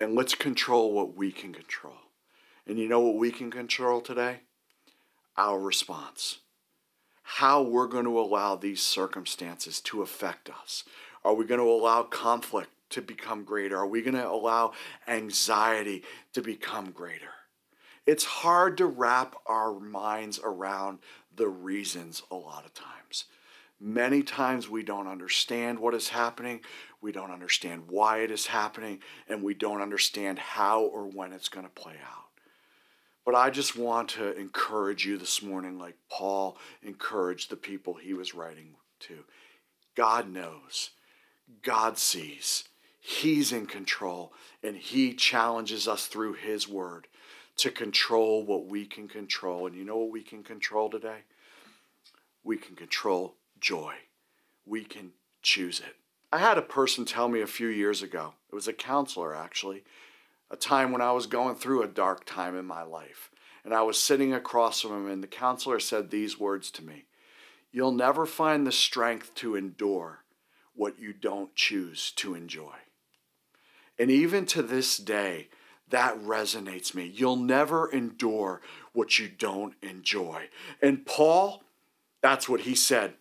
and 0.00 0.14
let's 0.14 0.34
control 0.34 0.92
what 0.92 1.14
we 1.14 1.30
can 1.32 1.52
control. 1.52 1.96
And 2.66 2.78
you 2.78 2.88
know 2.88 3.00
what 3.00 3.16
we 3.16 3.30
can 3.30 3.50
control 3.50 4.00
today? 4.00 4.40
Our 5.36 5.58
response 5.58 6.38
how 7.22 7.62
we're 7.62 7.86
going 7.86 8.04
to 8.04 8.18
allow 8.18 8.56
these 8.56 8.82
circumstances 8.82 9.80
to 9.80 10.02
affect 10.02 10.50
us. 10.50 10.84
Are 11.24 11.34
we 11.34 11.44
going 11.44 11.60
to 11.60 11.70
allow 11.70 12.02
conflict 12.02 12.70
to 12.90 13.02
become 13.02 13.44
greater? 13.44 13.78
Are 13.78 13.86
we 13.86 14.02
going 14.02 14.14
to 14.14 14.28
allow 14.28 14.72
anxiety 15.06 16.02
to 16.34 16.42
become 16.42 16.90
greater? 16.90 17.30
It's 18.06 18.24
hard 18.24 18.76
to 18.78 18.86
wrap 18.86 19.36
our 19.46 19.78
minds 19.78 20.40
around 20.42 20.98
the 21.34 21.48
reasons 21.48 22.22
a 22.30 22.34
lot 22.34 22.64
of 22.64 22.74
times. 22.74 23.26
Many 23.80 24.22
times 24.22 24.68
we 24.68 24.82
don't 24.82 25.08
understand 25.08 25.78
what 25.78 25.94
is 25.94 26.08
happening, 26.08 26.60
we 27.00 27.10
don't 27.10 27.32
understand 27.32 27.88
why 27.88 28.18
it 28.18 28.30
is 28.30 28.46
happening, 28.46 29.00
and 29.28 29.42
we 29.42 29.54
don't 29.54 29.82
understand 29.82 30.38
how 30.38 30.82
or 30.82 31.06
when 31.06 31.32
it's 31.32 31.48
going 31.48 31.66
to 31.66 31.72
play 31.72 31.94
out. 32.04 32.21
But 33.24 33.34
I 33.36 33.50
just 33.50 33.76
want 33.76 34.10
to 34.10 34.36
encourage 34.36 35.06
you 35.06 35.16
this 35.16 35.42
morning, 35.42 35.78
like 35.78 35.96
Paul 36.10 36.56
encouraged 36.82 37.50
the 37.50 37.56
people 37.56 37.94
he 37.94 38.14
was 38.14 38.34
writing 38.34 38.74
to. 39.00 39.24
God 39.94 40.28
knows, 40.28 40.90
God 41.62 41.98
sees, 41.98 42.64
He's 42.98 43.52
in 43.52 43.66
control, 43.66 44.32
and 44.62 44.76
He 44.76 45.14
challenges 45.14 45.86
us 45.86 46.06
through 46.06 46.34
His 46.34 46.68
word 46.68 47.06
to 47.56 47.70
control 47.70 48.44
what 48.44 48.66
we 48.66 48.86
can 48.86 49.08
control. 49.08 49.66
And 49.66 49.76
you 49.76 49.84
know 49.84 49.98
what 49.98 50.10
we 50.10 50.22
can 50.22 50.42
control 50.42 50.88
today? 50.88 51.20
We 52.42 52.56
can 52.56 52.74
control 52.74 53.34
joy, 53.60 53.94
we 54.66 54.84
can 54.84 55.12
choose 55.42 55.78
it. 55.80 55.96
I 56.32 56.38
had 56.38 56.58
a 56.58 56.62
person 56.62 57.04
tell 57.04 57.28
me 57.28 57.42
a 57.42 57.46
few 57.46 57.68
years 57.68 58.02
ago, 58.02 58.34
it 58.50 58.54
was 58.54 58.66
a 58.66 58.72
counselor 58.72 59.34
actually 59.34 59.84
a 60.52 60.56
time 60.56 60.92
when 60.92 61.00
I 61.00 61.12
was 61.12 61.26
going 61.26 61.56
through 61.56 61.82
a 61.82 61.88
dark 61.88 62.24
time 62.26 62.56
in 62.56 62.66
my 62.66 62.82
life. 62.82 63.30
And 63.64 63.72
I 63.72 63.82
was 63.82 64.00
sitting 64.00 64.34
across 64.34 64.82
from 64.82 65.06
him, 65.06 65.10
and 65.10 65.22
the 65.22 65.28
counselor 65.28 65.80
said 65.80 66.10
these 66.10 66.38
words 66.38 66.70
to 66.72 66.84
me 66.84 67.06
You'll 67.72 67.92
never 67.92 68.26
find 68.26 68.66
the 68.66 68.72
strength 68.72 69.34
to 69.36 69.56
endure 69.56 70.24
what 70.74 70.98
you 70.98 71.14
don't 71.14 71.54
choose 71.54 72.10
to 72.12 72.34
enjoy. 72.34 72.74
And 73.98 74.10
even 74.10 74.46
to 74.46 74.62
this 74.62 74.98
day, 74.98 75.48
that 75.88 76.18
resonates 76.18 76.94
me. 76.94 77.10
You'll 77.14 77.36
never 77.36 77.90
endure 77.90 78.60
what 78.92 79.18
you 79.18 79.28
don't 79.28 79.74
enjoy. 79.82 80.48
And 80.80 81.06
Paul, 81.06 81.62
that's 82.20 82.48
what 82.48 82.62
he 82.62 82.74
said 82.74 83.14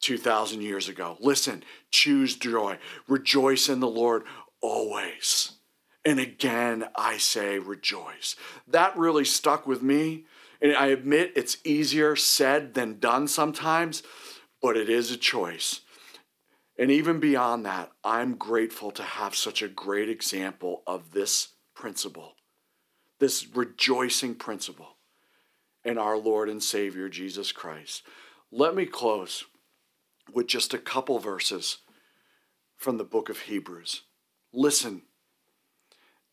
2,000 0.00 0.60
years 0.60 0.88
ago. 0.88 1.16
Listen, 1.20 1.62
choose 1.90 2.36
joy, 2.36 2.78
rejoice 3.08 3.68
in 3.68 3.80
the 3.80 3.88
Lord 3.88 4.24
always. 4.60 5.52
And 6.04 6.20
again, 6.20 6.84
I 6.94 7.16
say 7.16 7.58
rejoice. 7.58 8.36
That 8.68 8.96
really 8.96 9.24
stuck 9.24 9.66
with 9.66 9.82
me. 9.82 10.24
And 10.60 10.76
I 10.76 10.86
admit 10.86 11.32
it's 11.34 11.58
easier 11.64 12.16
said 12.16 12.74
than 12.74 12.98
done 12.98 13.28
sometimes, 13.28 14.02
but 14.62 14.76
it 14.76 14.88
is 14.88 15.10
a 15.10 15.16
choice. 15.16 15.80
And 16.78 16.90
even 16.90 17.20
beyond 17.20 17.64
that, 17.66 17.92
I'm 18.02 18.34
grateful 18.34 18.90
to 18.92 19.02
have 19.02 19.34
such 19.34 19.62
a 19.62 19.68
great 19.68 20.08
example 20.08 20.82
of 20.86 21.12
this 21.12 21.48
principle, 21.74 22.34
this 23.20 23.46
rejoicing 23.54 24.34
principle 24.34 24.96
in 25.84 25.98
our 25.98 26.16
Lord 26.16 26.48
and 26.48 26.62
Savior 26.62 27.08
Jesus 27.08 27.52
Christ. 27.52 28.02
Let 28.50 28.74
me 28.74 28.86
close 28.86 29.44
with 30.32 30.46
just 30.46 30.74
a 30.74 30.78
couple 30.78 31.18
verses 31.18 31.78
from 32.76 32.96
the 32.96 33.04
book 33.04 33.28
of 33.28 33.40
Hebrews. 33.40 34.02
Listen 34.52 35.02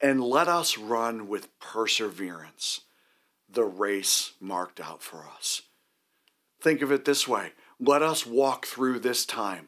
and 0.02 0.24
let 0.24 0.48
us 0.48 0.78
run 0.78 1.28
with 1.28 1.58
perseverance 1.60 2.82
the 3.50 3.64
race 3.64 4.34
marked 4.40 4.80
out 4.80 5.02
for 5.02 5.26
us. 5.38 5.62
Think 6.62 6.82
of 6.82 6.92
it 6.92 7.06
this 7.06 7.28
way 7.28 7.52
let 7.80 8.04
us 8.04 8.26
walk 8.26 8.66
through 8.66 9.00
this 9.00 9.26
time 9.26 9.68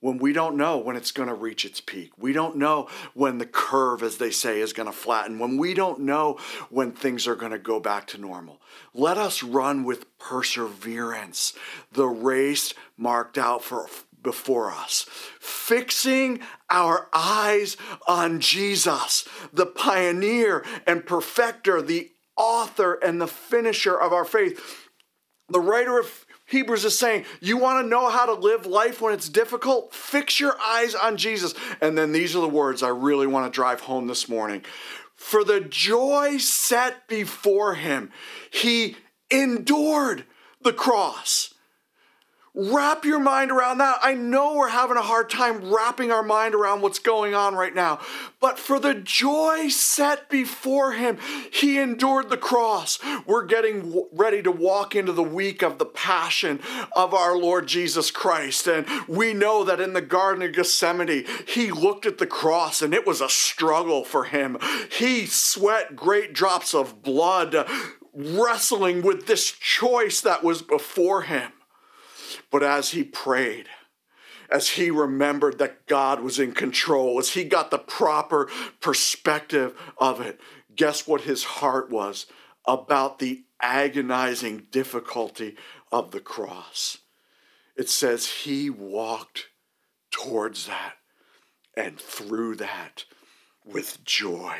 when 0.00 0.18
we 0.18 0.32
don't 0.32 0.56
know 0.56 0.78
when 0.78 0.96
it's 0.96 1.12
going 1.12 1.28
to 1.28 1.34
reach 1.34 1.64
its 1.64 1.80
peak. 1.80 2.10
We 2.18 2.32
don't 2.32 2.56
know 2.56 2.88
when 3.14 3.38
the 3.38 3.46
curve, 3.46 4.02
as 4.02 4.18
they 4.18 4.30
say, 4.30 4.60
is 4.60 4.72
going 4.72 4.88
to 4.88 4.92
flatten, 4.92 5.38
when 5.38 5.56
we 5.56 5.72
don't 5.72 6.00
know 6.00 6.38
when 6.70 6.92
things 6.92 7.26
are 7.26 7.36
going 7.36 7.52
to 7.52 7.58
go 7.58 7.80
back 7.80 8.06
to 8.08 8.18
normal. 8.18 8.60
Let 8.92 9.16
us 9.16 9.42
run 9.42 9.84
with 9.84 10.18
perseverance 10.18 11.54
the 11.92 12.06
race 12.06 12.74
marked 12.96 13.38
out 13.38 13.62
for 13.62 13.86
before 14.22 14.70
us, 14.70 15.06
fixing 15.40 16.40
our 16.70 17.08
eyes 17.12 17.76
on 18.06 18.40
Jesus, 18.40 19.26
the 19.52 19.66
pioneer 19.66 20.64
and 20.86 21.06
perfecter, 21.06 21.80
the 21.80 22.10
author 22.36 22.94
and 22.94 23.20
the 23.20 23.28
finisher 23.28 23.98
of 23.98 24.12
our 24.12 24.24
faith. 24.24 24.88
The 25.48 25.60
writer 25.60 25.98
of 25.98 26.26
Hebrews 26.46 26.84
is 26.84 26.98
saying, 26.98 27.24
You 27.40 27.56
want 27.56 27.84
to 27.84 27.88
know 27.88 28.08
how 28.08 28.26
to 28.26 28.34
live 28.34 28.66
life 28.66 29.00
when 29.00 29.12
it's 29.14 29.28
difficult? 29.28 29.94
Fix 29.94 30.40
your 30.40 30.56
eyes 30.60 30.94
on 30.94 31.16
Jesus. 31.16 31.54
And 31.80 31.96
then 31.96 32.12
these 32.12 32.34
are 32.34 32.40
the 32.40 32.48
words 32.48 32.82
I 32.82 32.88
really 32.88 33.26
want 33.26 33.52
to 33.52 33.54
drive 33.54 33.80
home 33.80 34.06
this 34.06 34.28
morning 34.28 34.64
for 35.16 35.42
the 35.42 35.60
joy 35.60 36.36
set 36.36 37.08
before 37.08 37.74
him, 37.74 38.12
he 38.50 38.96
endured 39.30 40.24
the 40.60 40.72
cross. 40.72 41.54
Wrap 42.58 43.04
your 43.04 43.20
mind 43.20 43.50
around 43.50 43.76
that. 43.78 43.98
I 44.02 44.14
know 44.14 44.54
we're 44.54 44.70
having 44.70 44.96
a 44.96 45.02
hard 45.02 45.28
time 45.28 45.70
wrapping 45.70 46.10
our 46.10 46.22
mind 46.22 46.54
around 46.54 46.80
what's 46.80 46.98
going 46.98 47.34
on 47.34 47.54
right 47.54 47.74
now, 47.74 48.00
but 48.40 48.58
for 48.58 48.80
the 48.80 48.94
joy 48.94 49.68
set 49.68 50.30
before 50.30 50.92
him, 50.92 51.18
he 51.52 51.78
endured 51.78 52.30
the 52.30 52.38
cross. 52.38 52.98
We're 53.26 53.44
getting 53.44 54.06
ready 54.10 54.42
to 54.42 54.50
walk 54.50 54.96
into 54.96 55.12
the 55.12 55.22
week 55.22 55.60
of 55.60 55.76
the 55.76 55.84
passion 55.84 56.60
of 56.96 57.12
our 57.12 57.36
Lord 57.36 57.66
Jesus 57.66 58.10
Christ, 58.10 58.66
and 58.66 58.86
we 59.06 59.34
know 59.34 59.62
that 59.62 59.78
in 59.78 59.92
the 59.92 60.00
Garden 60.00 60.42
of 60.42 60.54
Gethsemane, 60.54 61.26
he 61.46 61.70
looked 61.70 62.06
at 62.06 62.16
the 62.16 62.26
cross 62.26 62.80
and 62.80 62.94
it 62.94 63.06
was 63.06 63.20
a 63.20 63.28
struggle 63.28 64.02
for 64.02 64.24
him. 64.24 64.56
He 64.90 65.26
sweat 65.26 65.94
great 65.94 66.32
drops 66.32 66.72
of 66.72 67.02
blood 67.02 67.68
wrestling 68.14 69.02
with 69.02 69.26
this 69.26 69.50
choice 69.50 70.22
that 70.22 70.42
was 70.42 70.62
before 70.62 71.20
him. 71.20 71.52
But 72.56 72.62
as 72.62 72.92
he 72.92 73.04
prayed, 73.04 73.68
as 74.48 74.70
he 74.70 74.90
remembered 74.90 75.58
that 75.58 75.86
God 75.86 76.20
was 76.20 76.38
in 76.38 76.52
control, 76.52 77.18
as 77.18 77.34
he 77.34 77.44
got 77.44 77.70
the 77.70 77.76
proper 77.76 78.48
perspective 78.80 79.78
of 79.98 80.22
it, 80.22 80.40
guess 80.74 81.06
what 81.06 81.20
his 81.20 81.44
heart 81.44 81.90
was 81.90 82.24
about 82.64 83.18
the 83.18 83.44
agonizing 83.60 84.68
difficulty 84.70 85.54
of 85.92 86.12
the 86.12 86.20
cross? 86.20 86.96
It 87.76 87.90
says 87.90 88.26
he 88.26 88.70
walked 88.70 89.48
towards 90.10 90.66
that 90.66 90.94
and 91.76 92.00
through 92.00 92.56
that 92.56 93.04
with 93.66 94.02
joy. 94.02 94.56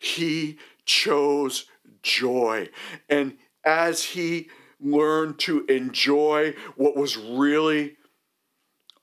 He 0.00 0.58
chose 0.84 1.66
joy. 2.02 2.70
And 3.08 3.38
as 3.64 4.02
he 4.02 4.48
learn 4.82 5.34
to 5.34 5.64
enjoy 5.66 6.54
what 6.76 6.96
was 6.96 7.16
really 7.16 7.96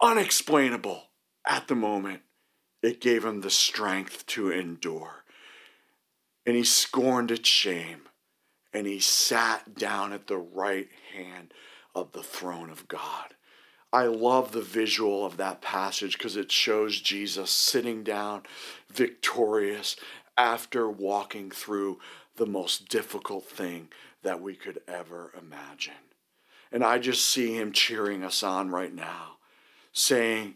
unexplainable 0.02 1.04
at 1.46 1.68
the 1.68 1.76
moment, 1.76 2.22
it 2.82 3.02
gave 3.02 3.26
him 3.26 3.42
the 3.42 3.50
strength 3.50 4.26
to 4.28 4.52
endure. 4.52 5.24
And 6.46 6.56
he 6.56 6.64
scorned 6.64 7.32
its 7.32 7.50
shame, 7.50 8.04
and 8.74 8.88
he 8.88 9.00
sat 9.00 9.76
down 9.76 10.14
at 10.14 10.28
the 10.28 10.38
right 10.38 10.90
hand 11.14 11.54
of 11.96 12.12
the 12.12 12.24
throne 12.24 12.70
of 12.70 12.88
God. 12.88 13.34
I 13.92 14.04
love 14.04 14.52
the 14.52 14.62
visual 14.62 15.26
of 15.26 15.38
that 15.38 15.62
passage 15.62 16.18
because 16.18 16.38
it 16.38 16.52
shows 16.52 17.02
Jesus 17.02 17.50
sitting 17.50 18.04
down 18.04 18.44
victorious 18.92 19.96
after 20.38 20.90
walking 20.90 21.50
through 21.50 22.00
the 22.36 22.46
most 22.46 22.88
difficult 22.88 23.46
thing 23.46 23.90
that 24.24 24.42
we 24.42 24.56
could 24.56 24.82
ever 24.88 25.32
imagine. 25.40 25.94
And 26.72 26.84
I 26.84 27.00
just 27.00 27.26
see 27.26 27.56
him 27.56 27.72
cheering 27.72 28.24
us 28.24 28.44
on 28.44 28.70
right 28.70 28.94
now, 28.94 29.38
saying, 29.92 30.56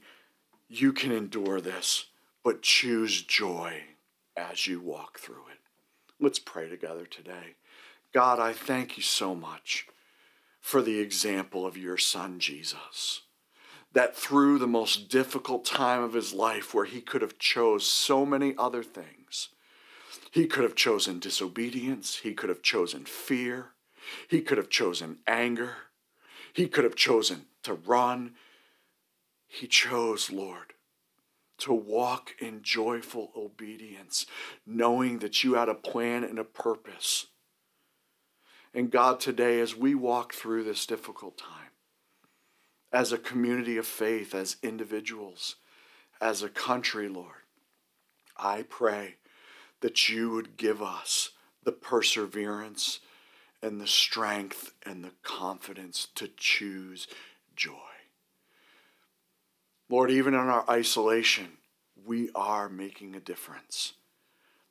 You 0.69 0.93
can 0.93 1.11
endure 1.11 1.59
this, 1.59 2.05
but 2.43 2.61
choose 2.61 3.21
joy 3.21 3.83
as 4.35 4.67
you 4.67 4.79
walk 4.79 5.19
through 5.19 5.47
it. 5.51 5.59
Let's 6.19 6.39
pray 6.39 6.69
together 6.69 7.05
today. 7.05 7.55
God, 8.13 8.39
I 8.39 8.53
thank 8.53 8.95
you 8.97 9.03
so 9.03 9.33
much 9.33 9.87
for 10.61 10.81
the 10.81 10.99
example 10.99 11.65
of 11.65 11.77
your 11.77 11.97
son, 11.97 12.39
Jesus. 12.39 13.21
That 13.91 14.15
through 14.15 14.59
the 14.59 14.67
most 14.67 15.09
difficult 15.09 15.65
time 15.65 16.01
of 16.01 16.13
his 16.13 16.33
life, 16.33 16.73
where 16.73 16.85
he 16.85 17.01
could 17.01 17.21
have 17.21 17.37
chose 17.37 17.85
so 17.85 18.25
many 18.25 18.55
other 18.57 18.83
things, 18.83 19.22
he 20.33 20.47
could 20.47 20.63
have 20.63 20.73
chosen 20.73 21.19
disobedience. 21.19 22.15
He 22.23 22.33
could 22.33 22.49
have 22.49 22.63
chosen 22.63 23.05
fear. 23.05 23.73
He 24.27 24.41
could 24.41 24.57
have 24.57 24.69
chosen 24.69 25.19
anger. 25.27 25.75
He 26.51 26.67
could 26.67 26.85
have 26.85 26.95
chosen 26.95 27.45
to 27.61 27.75
run. 27.75 28.33
He 29.45 29.67
chose, 29.67 30.31
Lord, 30.31 30.73
to 31.59 31.71
walk 31.71 32.31
in 32.39 32.63
joyful 32.63 33.31
obedience, 33.37 34.25
knowing 34.65 35.19
that 35.19 35.43
you 35.43 35.53
had 35.53 35.69
a 35.69 35.75
plan 35.75 36.23
and 36.23 36.39
a 36.39 36.43
purpose. 36.43 37.27
And 38.73 38.89
God, 38.89 39.19
today, 39.19 39.59
as 39.59 39.75
we 39.75 39.93
walk 39.93 40.33
through 40.33 40.63
this 40.63 40.87
difficult 40.87 41.37
time, 41.37 41.73
as 42.91 43.11
a 43.11 43.19
community 43.19 43.77
of 43.77 43.85
faith, 43.85 44.33
as 44.33 44.57
individuals, 44.63 45.57
as 46.19 46.41
a 46.41 46.49
country, 46.49 47.07
Lord, 47.07 47.43
I 48.35 48.63
pray 48.63 49.17
that 49.83 50.07
you 50.07 50.29
would 50.29 50.55
give 50.55 50.81
us 50.81 51.31
the 51.65 51.71
perseverance 51.73 53.01
and 53.61 53.81
the 53.81 53.87
strength 53.87 54.71
and 54.85 55.03
the 55.03 55.11
confidence 55.23 56.07
to 56.15 56.29
choose 56.37 57.05
joy. 57.53 57.73
Lord, 59.89 60.09
even 60.09 60.33
in 60.33 60.39
our 60.39 60.63
isolation, 60.69 61.57
we 62.05 62.29
are 62.33 62.69
making 62.69 63.13
a 63.13 63.19
difference. 63.19 63.91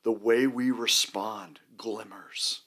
The 0.02 0.12
way 0.12 0.46
we 0.46 0.70
respond 0.70 1.60
glimmers. 1.76 2.62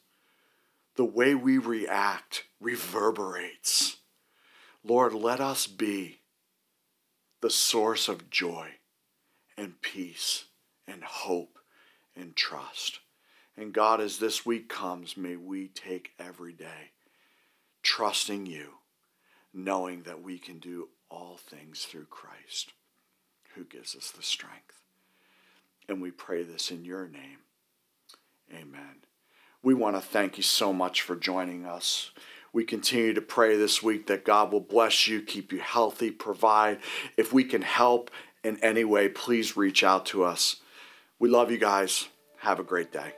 The 0.97 1.03
way 1.03 1.33
we 1.33 1.57
react 1.57 2.43
reverberates. 2.61 3.97
Lord, 4.83 5.15
let 5.15 5.39
us 5.39 5.65
be 5.65 6.19
the 7.41 7.49
source 7.49 8.07
of 8.07 8.29
joy 8.29 8.73
and 9.57 9.81
peace 9.81 10.45
and 10.87 11.03
hope 11.03 11.55
and 12.15 12.35
trust. 12.35 12.99
And 13.57 13.73
God, 13.73 14.01
as 14.01 14.17
this 14.17 14.45
week 14.45 14.67
comes, 14.67 15.15
may 15.15 15.35
we 15.35 15.67
take 15.69 16.11
every 16.19 16.53
day 16.53 16.91
trusting 17.83 18.45
you, 18.45 18.71
knowing 19.53 20.03
that 20.03 20.21
we 20.21 20.37
can 20.37 20.59
do 20.59 20.89
all 21.09 21.37
things 21.37 21.85
through 21.85 22.05
Christ 22.05 22.73
who 23.53 23.63
gives 23.63 23.95
us 23.95 24.11
the 24.11 24.23
strength. 24.23 24.81
And 25.87 26.01
we 26.01 26.11
pray 26.11 26.43
this 26.43 26.71
in 26.71 26.83
your 26.83 27.07
name. 27.07 27.39
Amen. 28.53 29.03
We 29.63 29.73
want 29.73 29.95
to 29.95 30.01
thank 30.01 30.37
you 30.37 30.43
so 30.43 30.73
much 30.73 31.01
for 31.01 31.15
joining 31.15 31.65
us. 31.65 32.11
We 32.53 32.63
continue 32.63 33.13
to 33.13 33.21
pray 33.21 33.57
this 33.57 33.81
week 33.83 34.07
that 34.07 34.25
God 34.25 34.51
will 34.51 34.61
bless 34.61 35.07
you, 35.07 35.21
keep 35.21 35.51
you 35.51 35.59
healthy, 35.59 36.11
provide. 36.11 36.79
If 37.17 37.33
we 37.33 37.43
can 37.43 37.61
help 37.61 38.11
in 38.43 38.57
any 38.63 38.83
way, 38.83 39.09
please 39.09 39.57
reach 39.57 39.83
out 39.83 40.05
to 40.07 40.23
us. 40.23 40.57
We 41.17 41.29
love 41.29 41.49
you 41.49 41.57
guys. 41.57 42.09
Have 42.39 42.59
a 42.59 42.63
great 42.63 42.91
day. 42.91 43.13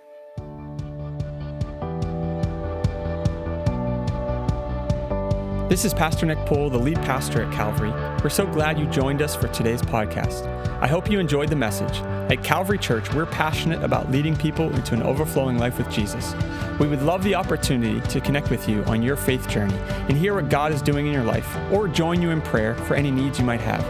This 5.68 5.84
is 5.84 5.96
Pastor 5.96 6.28
Nick 6.28 6.38
Pohl, 6.46 6.70
the 6.70 6.78
lead 6.78 6.98
pastor 6.98 7.42
at 7.42 7.52
Calvary. 7.52 7.90
We're 8.24 8.30
so 8.30 8.46
glad 8.46 8.80
you 8.80 8.86
joined 8.86 9.24
us 9.24 9.36
for 9.36 9.48
today's 9.48 9.82
podcast. 9.82 10.46
I 10.80 10.86
hope 10.86 11.10
you 11.10 11.20
enjoyed 11.20 11.50
the 11.50 11.56
message. 11.56 11.98
At 12.32 12.44
Calvary 12.44 12.78
Church, 12.78 13.12
we're 13.16 13.26
passionate 13.26 13.84
about 13.84 14.12
leading 14.12 14.36
people 14.36 14.74
into 14.76 14.94
an 14.94 15.02
overflowing 15.02 15.58
life 15.58 15.80
with 15.80 15.90
Jesus. 15.90 16.36
We 16.80 16.88
would 16.88 17.02
love 17.02 17.24
the 17.24 17.34
opportunity 17.34 18.00
to 18.10 18.22
connect 18.22 18.52
with 18.52 18.70
you 18.70 18.84
on 18.84 19.02
your 19.02 19.16
faith 19.16 19.50
journey 19.50 19.78
and 20.08 20.16
hear 20.16 20.36
what 20.36 20.50
God 20.50 20.72
is 20.72 20.84
doing 20.84 21.08
in 21.08 21.14
your 21.14 21.24
life, 21.24 21.58
or 21.72 21.88
join 21.88 22.22
you 22.22 22.30
in 22.30 22.42
prayer 22.42 22.76
for 22.76 22.94
any 22.94 23.10
needs 23.10 23.40
you 23.40 23.46
might 23.46 23.62
have. 23.62 23.84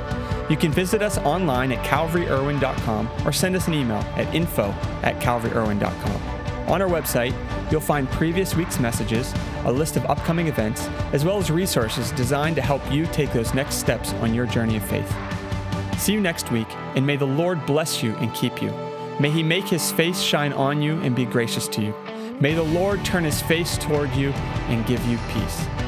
You 0.50 0.58
can 0.58 0.72
visit 0.72 1.02
us 1.02 1.18
online 1.20 1.72
at 1.72 1.86
calvaryirwin.com 1.86 3.10
or 3.26 3.32
send 3.32 3.56
us 3.56 3.68
an 3.68 3.74
email 3.74 4.00
at 4.16 4.34
info 4.34 4.70
at 5.04 5.20
calvaryirwin.com. 5.20 6.38
On 6.70 6.82
our 6.82 6.90
website, 6.90 7.34
you'll 7.72 7.82
find 7.82 8.10
previous 8.12 8.56
week's 8.56 8.80
messages, 8.80 9.34
a 9.66 9.72
list 9.72 9.96
of 9.96 10.06
upcoming 10.06 10.48
events, 10.48 10.88
as 11.14 11.24
well 11.24 11.38
as 11.38 11.50
resources 11.50 12.12
designed 12.12 12.58
to 12.58 12.62
help 12.62 12.82
you 12.92 13.06
take 13.08 13.32
those 13.32 13.54
next 13.54 13.76
steps 13.76 14.14
on 14.16 14.34
your 14.34 14.46
journey 14.46 14.78
of 14.78 14.84
faith. 14.84 15.14
See 15.98 16.14
you 16.14 16.22
next 16.22 16.52
week, 16.52 16.68
and 16.96 17.08
may 17.08 17.16
the 17.16 17.26
Lord 17.26 17.66
bless 17.66 18.04
you 18.04 18.16
and 18.18 18.34
keep 18.34 18.62
you. 18.62 18.72
May 19.20 19.32
he 19.32 19.44
make 19.44 19.66
his 19.66 19.92
face 19.92 20.22
shine 20.22 20.54
on 20.54 20.82
you 20.82 21.00
and 21.02 21.16
be 21.16 21.26
gracious 21.26 21.68
to 21.70 21.82
you. 21.82 21.94
May 22.40 22.54
the 22.54 22.64
Lord 22.64 23.04
turn 23.04 23.24
his 23.24 23.42
face 23.42 23.78
toward 23.78 24.14
you 24.14 24.30
and 24.70 24.86
give 24.86 25.04
you 25.08 25.18
peace. 25.34 25.87